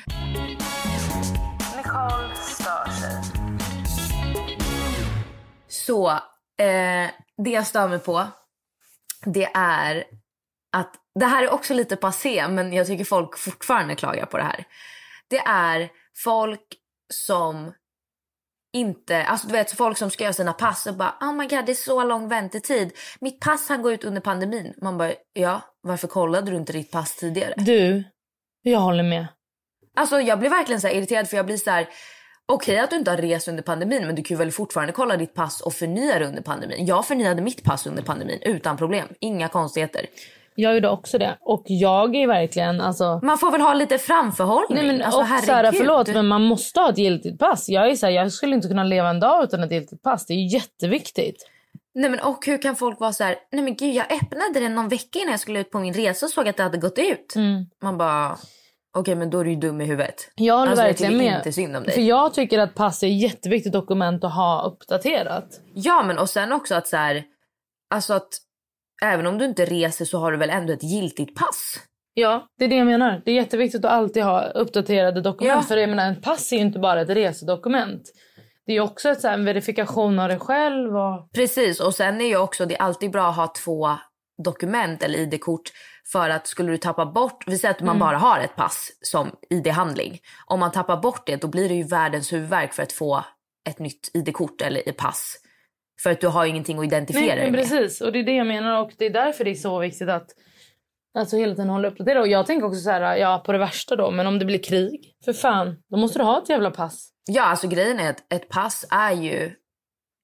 [5.68, 6.10] Så
[6.60, 7.10] eh,
[7.44, 8.24] det jag stör mig på,
[9.26, 10.04] det är
[10.72, 14.44] att det här är också lite passé, men jag tycker folk fortfarande klagar på det
[14.44, 14.66] här.
[15.30, 15.90] Det är
[16.24, 16.62] folk
[17.14, 17.74] som
[18.74, 21.66] inte, alltså du vet folk som ska göra sina pass och bara oh my god
[21.66, 22.92] det är så lång väntetid.
[23.20, 24.74] Mitt pass han går ut under pandemin.
[24.82, 27.54] Man bara ja, varför kollade du inte ditt pass tidigare?
[27.58, 28.04] du,
[28.62, 29.28] jag håller med.
[29.96, 31.88] Alltså jag blir verkligen så irriterad för jag blir så här
[32.46, 35.34] okej att du inte har rest under pandemin men du kan väl fortfarande kolla ditt
[35.34, 36.86] pass och förnya det under pandemin.
[36.86, 40.06] Jag förnyade mitt pass under pandemin utan problem, inga konstigheter.
[40.60, 41.38] Jag gjorde också det.
[41.42, 43.20] Och jag är verkligen alltså...
[43.24, 44.78] Man får väl ha lite framförhållning.
[44.78, 45.78] Nej men alltså, och Sara, herregud.
[45.78, 47.70] förlåt men man måste ha ett giltigt pass.
[47.70, 50.26] Jag är så här, jag skulle inte kunna leva en dag utan ett giltigt pass.
[50.26, 51.48] Det är jätteviktigt.
[51.96, 54.76] Nej men och hur kan folk vara så här, nej men gud jag öppnade den
[54.76, 56.98] någon vecka innan jag skulle ut på min resa och såg att det hade gått
[57.00, 57.36] ut.
[57.36, 57.66] Mm.
[57.84, 58.38] Man bara,
[58.98, 60.32] okej men då är du ju dum i huvudet.
[60.36, 61.38] Jag håller Alltså, verkligen med.
[61.38, 61.94] inte synd om dig.
[61.94, 65.48] För jag tycker att pass är ett jätteviktigt dokument att ha uppdaterat.
[65.74, 67.24] Ja men och sen också att så här,
[67.94, 68.28] alltså att
[69.04, 71.80] även om du inte reser så har du väl ändå ett giltigt pass.
[72.14, 73.22] Ja, det är det jag menar.
[73.26, 75.58] Det är jätteviktigt att alltid ha uppdaterade dokument.
[75.58, 75.62] Ja.
[75.62, 78.02] För jag menar, en pass är ju inte bara ett resedokument.
[78.66, 80.98] Det är också ett, så här, en verifikation av dig själv.
[80.98, 81.32] Och...
[81.32, 83.90] Precis och sen är ju också det är alltid bra att ha två
[84.44, 85.72] dokument eller ID-kort
[86.12, 89.32] för att skulle du tappa bort, vi säger att man bara har ett pass som
[89.50, 90.20] ID-handling.
[90.46, 93.24] Om man tappar bort det då blir det ju världens huvudvärk för att få
[93.70, 95.38] ett nytt ID-kort eller ett pass.
[96.04, 97.60] För att du har ingenting att identifiera Nej, dig med.
[97.62, 98.02] precis.
[98.02, 98.82] Och det är det jag menar.
[98.82, 100.30] Och det är därför det är så viktigt att
[101.18, 102.22] alltså, hela tiden hålla uppdaterad.
[102.22, 104.12] Och jag tänker också så här, ja på det värsta då.
[104.12, 105.76] Men om det blir krig, för fan.
[105.90, 107.10] Då måste du ha ett jävla pass.
[107.26, 109.52] Ja, alltså grejen är att ett pass är ju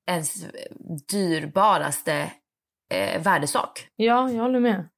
[0.09, 0.45] ens
[1.11, 2.31] dyrbaraste
[2.93, 3.87] eh, värdesak.
[3.95, 4.89] Ja, jag håller med.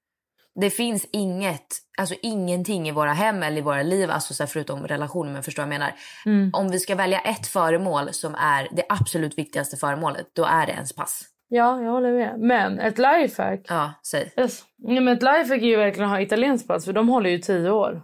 [0.62, 4.88] Det finns inget, alltså ingenting i våra hem eller i våra liv, alltså så förutom
[4.88, 5.94] relationer, men förstår jag menar.
[6.26, 6.50] Mm.
[6.54, 10.72] Om vi ska välja ett föremål som är det absolut viktigaste föremålet, då är det
[10.72, 11.22] ens pass.
[11.48, 12.40] Ja, jag håller med.
[12.40, 13.60] Men ett lifehack.
[13.70, 14.34] Ja, säg.
[14.38, 14.64] Yes.
[14.78, 16.86] Nej, men ett lifehack är ju verkligen att ha italienskt pass.
[16.86, 18.02] För de håller ju tio år.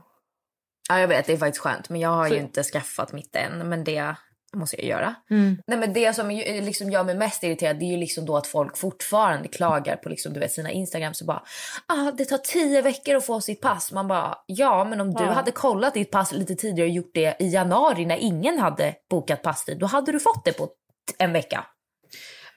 [0.90, 3.36] Ja, jag vet, det är faktiskt skönt, men jag har Så- ju inte skaffat mitt
[3.36, 4.16] än, men det
[4.58, 5.16] måste jag göra.
[5.30, 5.58] Mm.
[5.68, 8.48] Nej, men det som liksom gör mig mest irriterad det är ju liksom då att
[8.48, 11.44] folk fortfarande klagar på liksom, du vet, sina Instagram så bara
[11.88, 13.92] ah, det tar tio veckor att få sitt pass.
[13.92, 15.32] Man bara ja men om du Ja.
[15.32, 19.42] hade kollat ditt pass lite tidigare och gjort det i januari när ingen hade bokat
[19.42, 20.70] passtid då hade du fått det på
[21.18, 21.66] en vecka.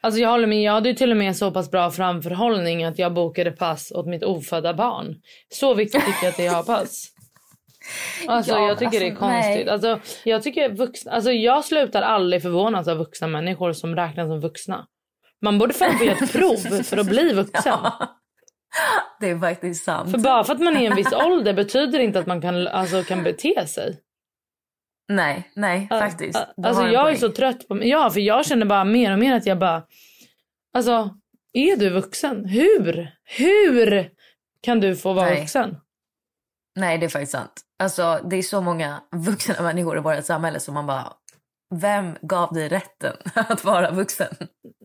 [0.00, 0.62] Alltså jag håller med.
[0.62, 4.06] Jag hade ju till och med så pass bra framförhållning att jag bokade pass åt
[4.06, 5.14] mitt ofödda barn.
[5.54, 7.10] Så viktigt tycker jag att det är att ha pass.
[8.28, 9.66] Alltså Ja, jag tycker det är alltså, konstigt.
[9.66, 9.68] nej.
[9.68, 14.40] Alltså, jag tycker vuxna, alltså jag slutar aldrig förvånas av vuxna människor som räknas som
[14.40, 14.86] vuxna.
[15.42, 17.78] Man borde fan få göra ett prov för att bli vuxen.
[19.20, 20.10] Det är faktiskt sant.
[20.10, 22.40] För bara för att man är i en viss ålder betyder det inte att man
[22.40, 24.00] kan, alltså, kan bete sig.
[25.08, 26.38] Nej, nej faktiskt.
[26.38, 27.16] Ä- Du Alltså jag är poäng.
[27.16, 29.82] så trött på Ja, för jag känner bara mer och mer att jag bara...
[30.76, 31.10] Alltså,
[31.52, 32.44] är du vuxen?
[32.44, 33.10] Hur?
[33.24, 34.10] Hur
[34.62, 35.40] kan du få vara Nej.
[35.40, 35.76] vuxen?
[36.76, 37.52] Nej det är faktiskt sant.
[37.84, 41.12] Alltså det är så många vuxna människor i vårt samhälle som man bara
[41.74, 44.36] vem gav dig rätten att vara vuxen?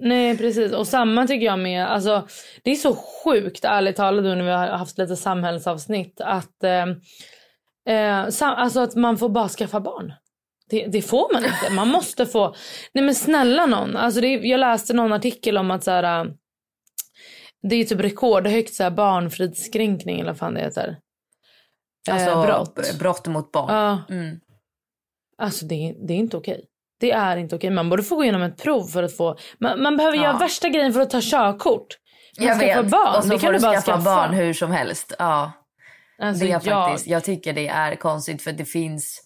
[0.02, 2.28] Nej precis och samma tycker jag med, alltså
[2.64, 6.86] det är så sjukt ärligt talat nu när vi har haft lite samhällsavsnitt att eh,
[7.96, 10.14] eh, sam, alltså att man får bara skaffa barn.
[10.70, 11.74] Det, det, får man inte.
[11.76, 12.56] Man måste få.
[12.94, 13.98] Nej men snälla någon.
[13.98, 16.32] Alltså det, jag läste någon artikel om att så här, äh,
[17.70, 20.98] det är typ rekordhögt så här, barnfridskränkning eller vad fan det heter.
[22.10, 23.00] Alltså eh, brott.
[23.00, 23.74] brott mot barn.
[23.74, 24.16] Ja.
[24.16, 24.40] Mm.
[25.38, 26.66] Alltså det, det är inte okej.
[27.00, 27.70] Det är inte okej.
[27.70, 29.38] Man borde få gå igenom ett prov för att få...
[29.60, 30.24] Man, man behöver ja.
[30.24, 31.98] göra värsta grejen för att ta körkort.
[32.38, 32.92] Man jag vet.
[32.92, 33.16] barn.
[33.18, 35.16] Och så det får du skaffa, skaffa barn hur som helst.
[35.20, 35.52] Ja.
[36.22, 36.64] Alltså, det är jag...
[36.64, 39.22] faktiskt, jag tycker det är konstigt för det finns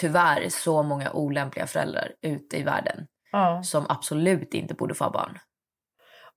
[0.00, 3.62] tyvärr så många olämpliga föräldrar ute i världen ja.
[3.62, 5.38] som absolut inte borde få barn.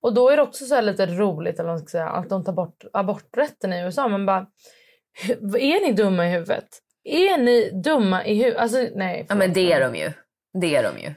[0.02, 2.54] Och då är det också så lite roligt eller man ska säga, att de tar
[2.54, 4.08] bort aborträtten i USA.
[4.08, 4.48] Men bara,
[5.59, 6.68] är ni dumma i huvudet?
[7.03, 8.59] Är ni dumma i huvudet?
[8.62, 9.26] Alltså, nej.
[9.30, 10.12] Ja, men det är de ju.
[10.62, 11.14] Det är de ju.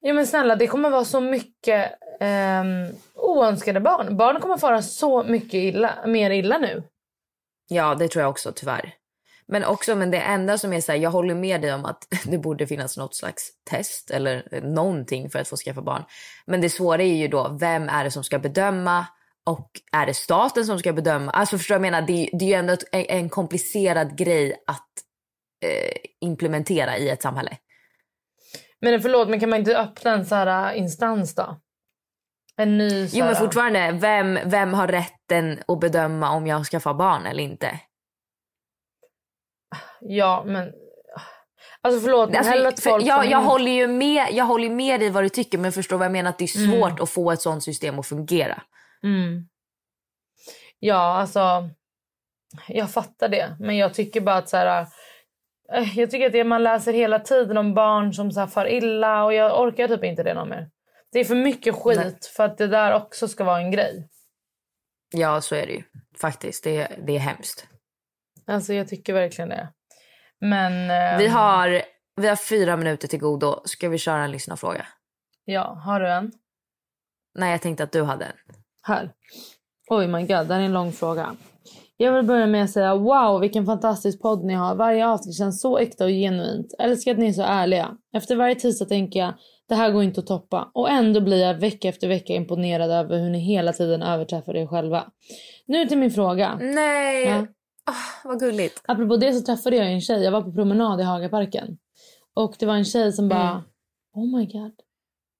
[0.00, 4.16] Ja, men snälla, det kommer vara så mycket um, oönskade barn.
[4.16, 6.82] Barn kommer fara så mycket illa, mer illa nu.
[7.68, 8.94] Ja, det tror jag också tyvärr.
[9.48, 12.06] Men också, men det enda som är så här, jag håller med dig om att
[12.24, 16.04] det borde finnas något slags test eller någonting för att få skaffa barn.
[16.46, 19.06] Men det svåra är ju då, vem är det som ska bedöma?
[19.46, 21.30] Och är det staten som ska bedöma?
[21.30, 24.88] Alltså förstår jag menar, det, det är ju ändå en komplicerad grej att
[25.64, 27.56] eh, implementera i ett samhälle.
[28.80, 31.60] Men förlåt, men kan man inte öppna en så här äh, instans då?
[32.56, 33.22] En ny så här...
[33.22, 37.42] Jo men fortfarande, vem, vem har rätten att bedöma om jag ska få barn eller
[37.42, 37.80] inte?
[40.00, 40.72] Ja, men...
[41.80, 45.08] Alltså förlåt, men alltså, att folk jag, jag, håller ju med, jag håller med i
[45.08, 46.70] vad du tycker men förstår vad jag menar att det är mm.
[46.70, 47.02] svårt mm.
[47.02, 48.62] att få ett sånt system att fungera.
[49.02, 49.48] Mm.
[50.78, 51.70] Ja, alltså...
[52.68, 53.56] Jag fattar det.
[53.60, 54.86] Men jag tycker bara att så här...
[55.72, 58.68] Eh, jag tycker att det man läser hela tiden om barn som så här far
[58.68, 60.70] illa och jag orkar typ inte det någon mer.
[61.12, 62.18] Det är för mycket skit Nej.
[62.36, 64.08] för att det där också ska vara en grej.
[65.10, 65.82] Ja, så är det ju.
[66.20, 66.64] Faktiskt.
[66.64, 67.66] Det, det är hemskt.
[68.46, 69.68] Alltså jag tycker verkligen det.
[70.40, 70.90] Men...
[70.90, 71.82] Eh, vi, har,
[72.16, 73.62] vi har fyra minuter till godo.
[73.64, 74.86] Ska vi köra en lyssnarfråga?
[75.44, 76.32] Ja, har du en?
[77.34, 78.36] Nej, jag tänkte att du hade en.
[78.86, 79.12] Här.
[79.90, 81.36] Oj my god, det är en lång fråga.
[81.96, 84.74] Jag vill börja med att säga wow vilken fantastisk podd ni har.
[84.74, 86.74] Varje avsnitt känns så äkta och genuint.
[86.78, 87.96] Älskar att ni är så ärliga.
[88.12, 89.34] Efter varje tisdag tänker jag
[89.68, 90.70] det här går inte att toppa.
[90.74, 94.66] Och ändå blir jag vecka efter vecka imponerad över hur ni hela tiden överträffar er
[94.66, 95.04] själva.
[95.66, 96.58] Nu till min fråga.
[96.62, 97.24] Nej!
[97.26, 97.38] Ja.
[97.90, 98.82] Oh, vad gulligt.
[98.88, 100.22] Apropå det så träffade jag en tjej.
[100.22, 101.78] Jag var på promenad i Hagaparken.
[102.34, 103.50] Och det var en tjej som bara...
[103.50, 103.62] Mm.
[104.14, 104.72] Oh my god.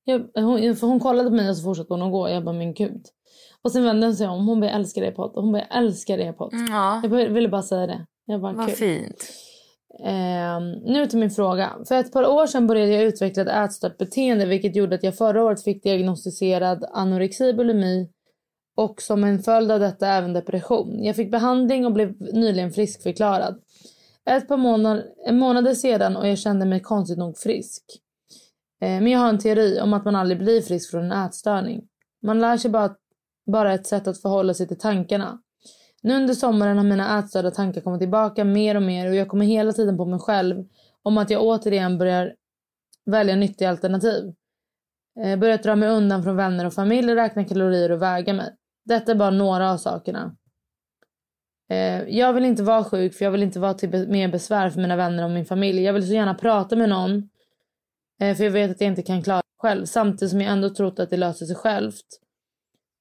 [0.05, 2.28] Jag, hon, för hon kollade på mig och så fortsatte hon att gå.
[2.28, 3.07] Jag bara, men gud.
[3.66, 4.46] Och sen vände hon sig om.
[4.46, 5.32] Hon bara, jag älskar er podd.
[5.34, 6.52] Hon bara, jag älskar er podd.
[6.54, 7.00] Mm, ja.
[7.02, 8.06] Jag ville bara säga det.
[8.26, 8.76] Jag bara, Vad kul.
[8.76, 9.30] fint.
[10.04, 11.72] Eh, nu till min fråga.
[11.88, 15.16] För ett par år sedan började jag utveckla ett ätstört beteende vilket gjorde att jag
[15.16, 18.08] förra året fick diagnostiserad anorexi, bulimi
[18.76, 21.04] och som en följd av detta även depression.
[21.04, 23.60] Jag fick behandling och blev nyligen friskförklarad.
[24.30, 27.82] Ett par månader, månader sedan och jag kände mig konstigt nog frisk.
[28.82, 31.82] Eh, men jag har en teori om att man aldrig blir frisk från en ätstörning.
[32.22, 32.94] Man lär sig bara,
[33.47, 35.38] bara ett sätt att förhålla sig till tankarna.
[36.03, 39.47] Nu under sommaren har mina ätstörda tankar kommit tillbaka mer och mer och jag kommer
[39.47, 40.64] hela tiden på mig själv
[41.03, 42.34] om att jag återigen börjar
[43.07, 44.34] välja nyttiga alternativ.
[45.20, 48.55] Eh, jag börjat dra mig undan från vänner och familj, räkna kalorier och väga mig.
[48.84, 50.36] Detta är bara några av sakerna.
[51.70, 54.80] Eh, jag vill inte vara sjuk för jag vill inte vara till mer besvär för
[54.80, 55.82] mina vänner och min familj.
[55.82, 57.28] Jag vill så gärna prata med någon
[58.20, 60.70] eh, för jag vet att jag inte kan klara det själv samtidigt som jag ändå
[60.70, 62.25] trott att det löser sig självt.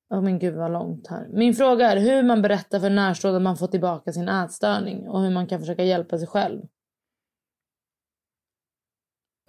[0.10, 1.28] Oh, men gud vad långt här.
[1.34, 5.30] Min fråga är hur man berättar för närstående man får tillbaka sin ätstörning och hur
[5.30, 6.62] man kan försöka hjälpa sig själv.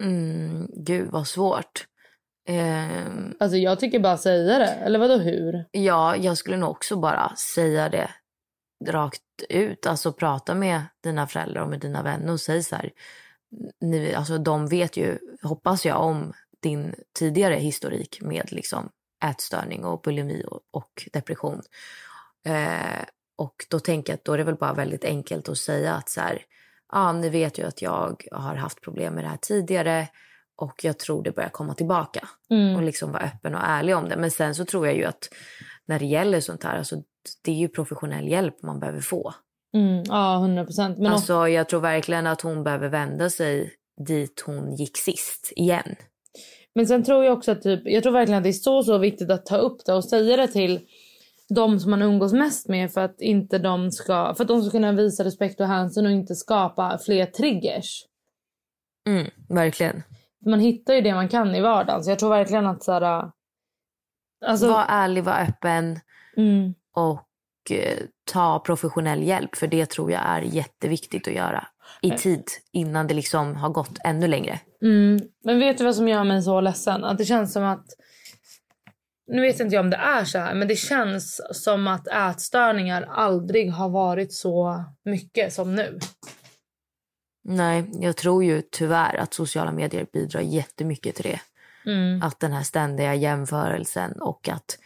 [0.03, 1.87] Mm, gud vad svårt.
[2.49, 3.07] Eh,
[3.39, 4.67] alltså jag tycker bara säga det.
[4.67, 5.65] Eller vadå hur?
[5.71, 8.09] Ja, jag skulle nog också bara säga det
[8.85, 9.87] rakt ut.
[9.87, 12.91] Alltså prata med dina föräldrar och med dina vänner och säg så här.
[13.81, 18.89] Ni, alltså de vet ju, hoppas jag, om din tidigare historik med liksom
[19.25, 21.61] ätstörning och bulimi och, depression.
[22.45, 23.03] Eh,
[23.35, 26.09] och då tänker jag att då är det väl bara väldigt enkelt att säga att
[26.09, 26.41] så här,
[26.91, 30.07] ja, ni vet ju att jag har haft problem med det här tidigare
[30.55, 32.27] och jag tror det börjar komma tillbaka.
[32.49, 32.75] Mm.
[32.75, 34.17] Och liksom vara öppen och ärlig om det.
[34.17, 35.29] Men sen så tror jag ju att
[35.85, 36.95] när det gäller sånt här, alltså,
[37.41, 39.33] det är ju professionell hjälp man behöver få.
[39.73, 41.07] Mm, ja, hundra procent.
[41.07, 43.73] Alltså, jag tror verkligen att hon behöver vända sig
[44.07, 45.95] dit hon gick sist igen.
[46.77, 48.97] Men sen tror jag också att typ, jag tror verkligen att det är så, så
[48.97, 50.79] viktigt att ta upp det och säga det till
[51.49, 54.71] de som man umgås mest med för att inte de ska, för att de ska
[54.71, 58.05] kunna visa respekt och hänsyn och inte skapa fler triggers.
[59.07, 60.03] Mm, verkligen.
[60.45, 62.03] man hittar ju det man kan i vardagen.
[62.03, 63.31] Så jag tror verkligen att så här,
[64.45, 65.99] alltså, Var ärlig, var öppen
[66.37, 67.97] mm, och eh,
[68.33, 69.55] ta professionell hjälp.
[69.55, 71.67] För det tror jag är jätteviktigt att göra
[72.01, 74.59] i tid innan det liksom har gått ännu längre.
[74.81, 75.19] mm.
[75.43, 77.03] Men vet du vad som gör mig så ledsen?
[77.03, 77.85] Att det känns som att
[79.27, 83.01] nu vet inte jag om det är så här, men det känns som att ätstörningar
[83.01, 85.99] aldrig har varit så mycket som nu.
[87.43, 91.39] Nej, jag tror ju tyvärr att sociala medier bidrar jättemycket till det.
[91.91, 92.21] Mm.
[92.21, 94.77] Att den här ständiga jämförelsen och att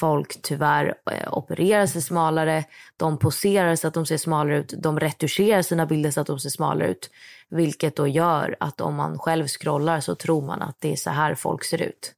[0.00, 2.64] folk tyvärr eh, opererar sig smalare.
[2.96, 4.74] De poserar så att de ser smalare ut.
[4.78, 7.10] De retuscherar sina bilder så att de ser smalare ut.
[7.48, 11.10] Vilket då gör att om man själv scrollar så tror man att det är så
[11.10, 12.14] här folk ser ut.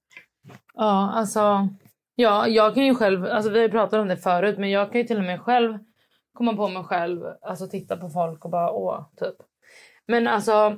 [0.75, 1.69] Ja, alltså.
[2.15, 5.01] Ja, jag kan ju själv, alltså vi har pratat om det förut, men jag kan
[5.01, 5.79] ju till och med själv
[6.33, 9.35] komma på mig själv, alltså titta på folk och bara åh, typ.
[10.07, 10.77] Men alltså,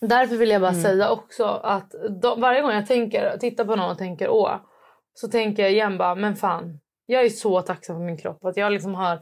[0.00, 3.90] därför vill jag bara säga också att de, varje gång jag tänker, tittar på någon
[3.90, 4.56] och tänker åh,
[5.20, 8.44] så tänker jag igen bara, men fan, jag är så tacksam för min kropp.
[8.44, 9.14] Att jag liksom har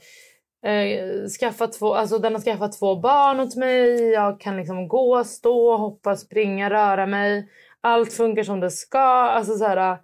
[0.66, 4.10] eh, skaffat två, alltså den har skaffat två barn åt mig.
[4.10, 7.48] Jag kan liksom gå, stå, hoppa, springa, röra mig.
[7.80, 8.98] Allt funkar som det ska.
[8.98, 9.98] Alltså så här,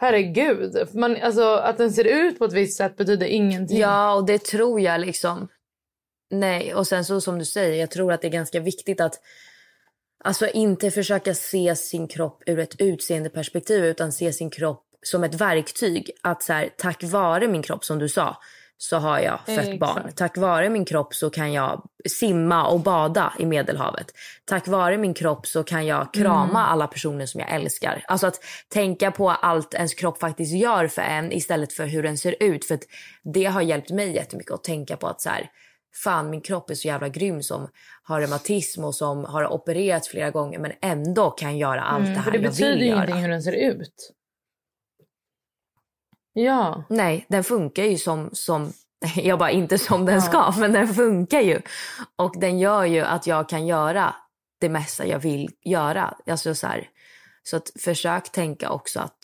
[0.00, 0.88] herregud.
[0.94, 3.78] Man, alltså, att den ser ut på ett visst sätt betyder ingenting.
[3.78, 5.48] Ja, och det tror jag liksom.
[6.30, 9.20] Nej, och sen så som du säger, jag tror att det är ganska viktigt att
[10.24, 15.34] alltså inte försöka se sin kropp ur ett utseendeperspektiv utan se sin kropp som ett
[15.34, 16.10] verktyg.
[16.22, 18.36] Att så här, tack vare min kropp som du sa
[18.82, 19.78] så har jag fött Exakt.
[19.80, 20.12] barn.
[20.16, 24.06] Tack vare min kropp så kan jag simma och bada i Medelhavet.
[24.44, 28.04] Tack vare min kropp så kan jag krama alla personer som jag älskar.
[28.08, 32.18] Alltså att tänka på allt ens kropp faktiskt gör för en istället för hur den
[32.18, 32.64] ser ut.
[32.64, 32.78] För
[33.34, 35.50] det har hjälpt mig jättemycket att tänka på att så här,
[36.04, 37.68] fan min kropp är så jävla grym som
[38.02, 42.16] har reumatism och som har opererats flera gånger men ändå kan göra allt det Mm,
[42.16, 42.96] här för det jag betyder vill göra.
[43.04, 44.12] ingenting hur den ser ut.
[46.44, 46.84] Ja.
[46.88, 48.72] Nej, den funkar ju som, som
[49.16, 51.60] jag bara inte som den ska, men den funkar ju.
[52.16, 54.14] Och den gör ju att jag kan göra
[54.60, 56.14] det mesta jag vill göra.
[56.26, 56.88] Alltså så, här,
[57.42, 59.18] så att försök tänka också att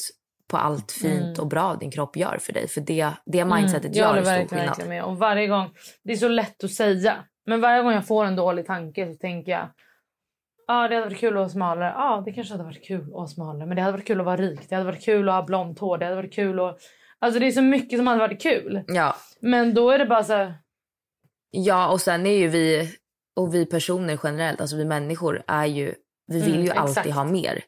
[0.49, 2.69] på allt fint och bra din kropp gör för dig.
[2.69, 4.89] För det, det mindsetet Mm, jag gör stor skillnad.
[4.89, 5.05] med.
[5.05, 5.71] Och varje gång,
[6.05, 7.17] det är så lätt att säga.
[7.47, 9.69] Men varje gång jag får en dålig tanke så tänker jag
[10.69, 11.93] Ja, ah, det hade varit kul att vara smalare.
[11.97, 13.67] Ja, ah, det kanske hade varit kul att vara smalare.
[13.67, 14.61] Men det hade varit kul att vara rik.
[14.69, 15.99] Det hade varit kul att ha blont hår.
[15.99, 16.79] Det hade varit kul att...
[17.21, 18.85] Alltså det är så mycket som hade varit kul.
[18.87, 19.17] Ja.
[19.41, 20.55] Men då är det bara så här...
[21.51, 22.95] ja, och sen är ju vi,
[23.37, 25.95] och vi personer generellt, alltså vi människor är ju,
[26.27, 27.11] vi vill Mm, ju alltid exakt.
[27.14, 27.64] ha mer.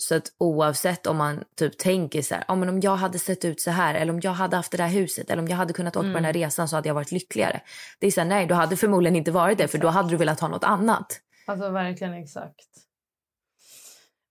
[0.00, 3.44] Så att oavsett om man typ tänker så här, ah, men om jag hade sett
[3.44, 5.72] ut så här eller om jag hade haft det där huset eller om jag hade
[5.72, 6.42] kunnat åka på den här Mm.
[6.42, 7.60] resan så hade jag varit lyckligare.
[7.98, 10.16] Det är så här, nej du hade förmodligen inte varit det för då hade du
[10.16, 11.20] velat ha något annat.
[11.46, 12.66] Alltså verkligen exakt.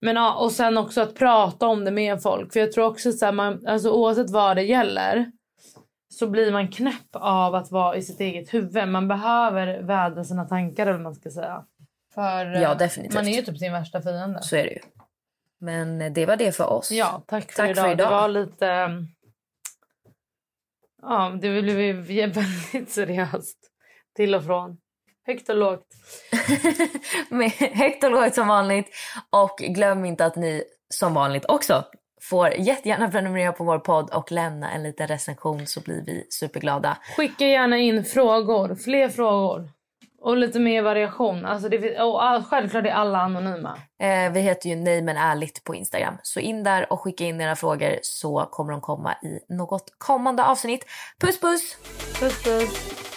[0.01, 2.53] Men ja, och sen också att prata om det med folk.
[2.53, 5.31] För jag tror också så här, man, alltså oavsett vad det gäller
[6.13, 8.87] så blir man knäpp av att vara i sitt eget huvud.
[8.87, 11.65] Man behöver vädra sina tankar eller man ska säga.
[12.13, 13.15] För eh, Ja, definitivt.
[13.15, 14.41] man är ju typ sin värsta fiende.
[14.41, 14.79] Så är det ju.
[15.59, 16.91] Men det var det för oss.
[16.91, 17.85] Ja, tack för, Tack idag.
[17.85, 18.07] för idag.
[18.07, 18.65] Det var lite...
[18.65, 19.07] um,
[21.01, 23.57] Ja, det blev väldigt seriöst.
[24.15, 24.77] Till och från.
[25.27, 25.87] Högt och lågt.
[27.73, 28.87] Högt och lågt som vanligt.
[29.29, 31.83] Och glöm inte att ni som vanligt också
[32.21, 36.97] får jättegärna prenumerera på vår podd och lämna en liten recension så blir vi superglada.
[37.17, 38.75] Skicka gärna in frågor.
[38.75, 39.69] Fler frågor.
[40.21, 41.45] Och lite mer variation.
[41.45, 43.77] Alltså det, och självklart är alla anonyma.
[43.99, 46.17] Eh, vi heter ju Nej men ärligt på Instagram.
[46.23, 50.43] Så in där och skicka in era frågor så kommer de komma i något kommande
[50.43, 50.85] avsnitt.
[51.21, 51.77] Puss puss!
[52.19, 53.16] Puss puss.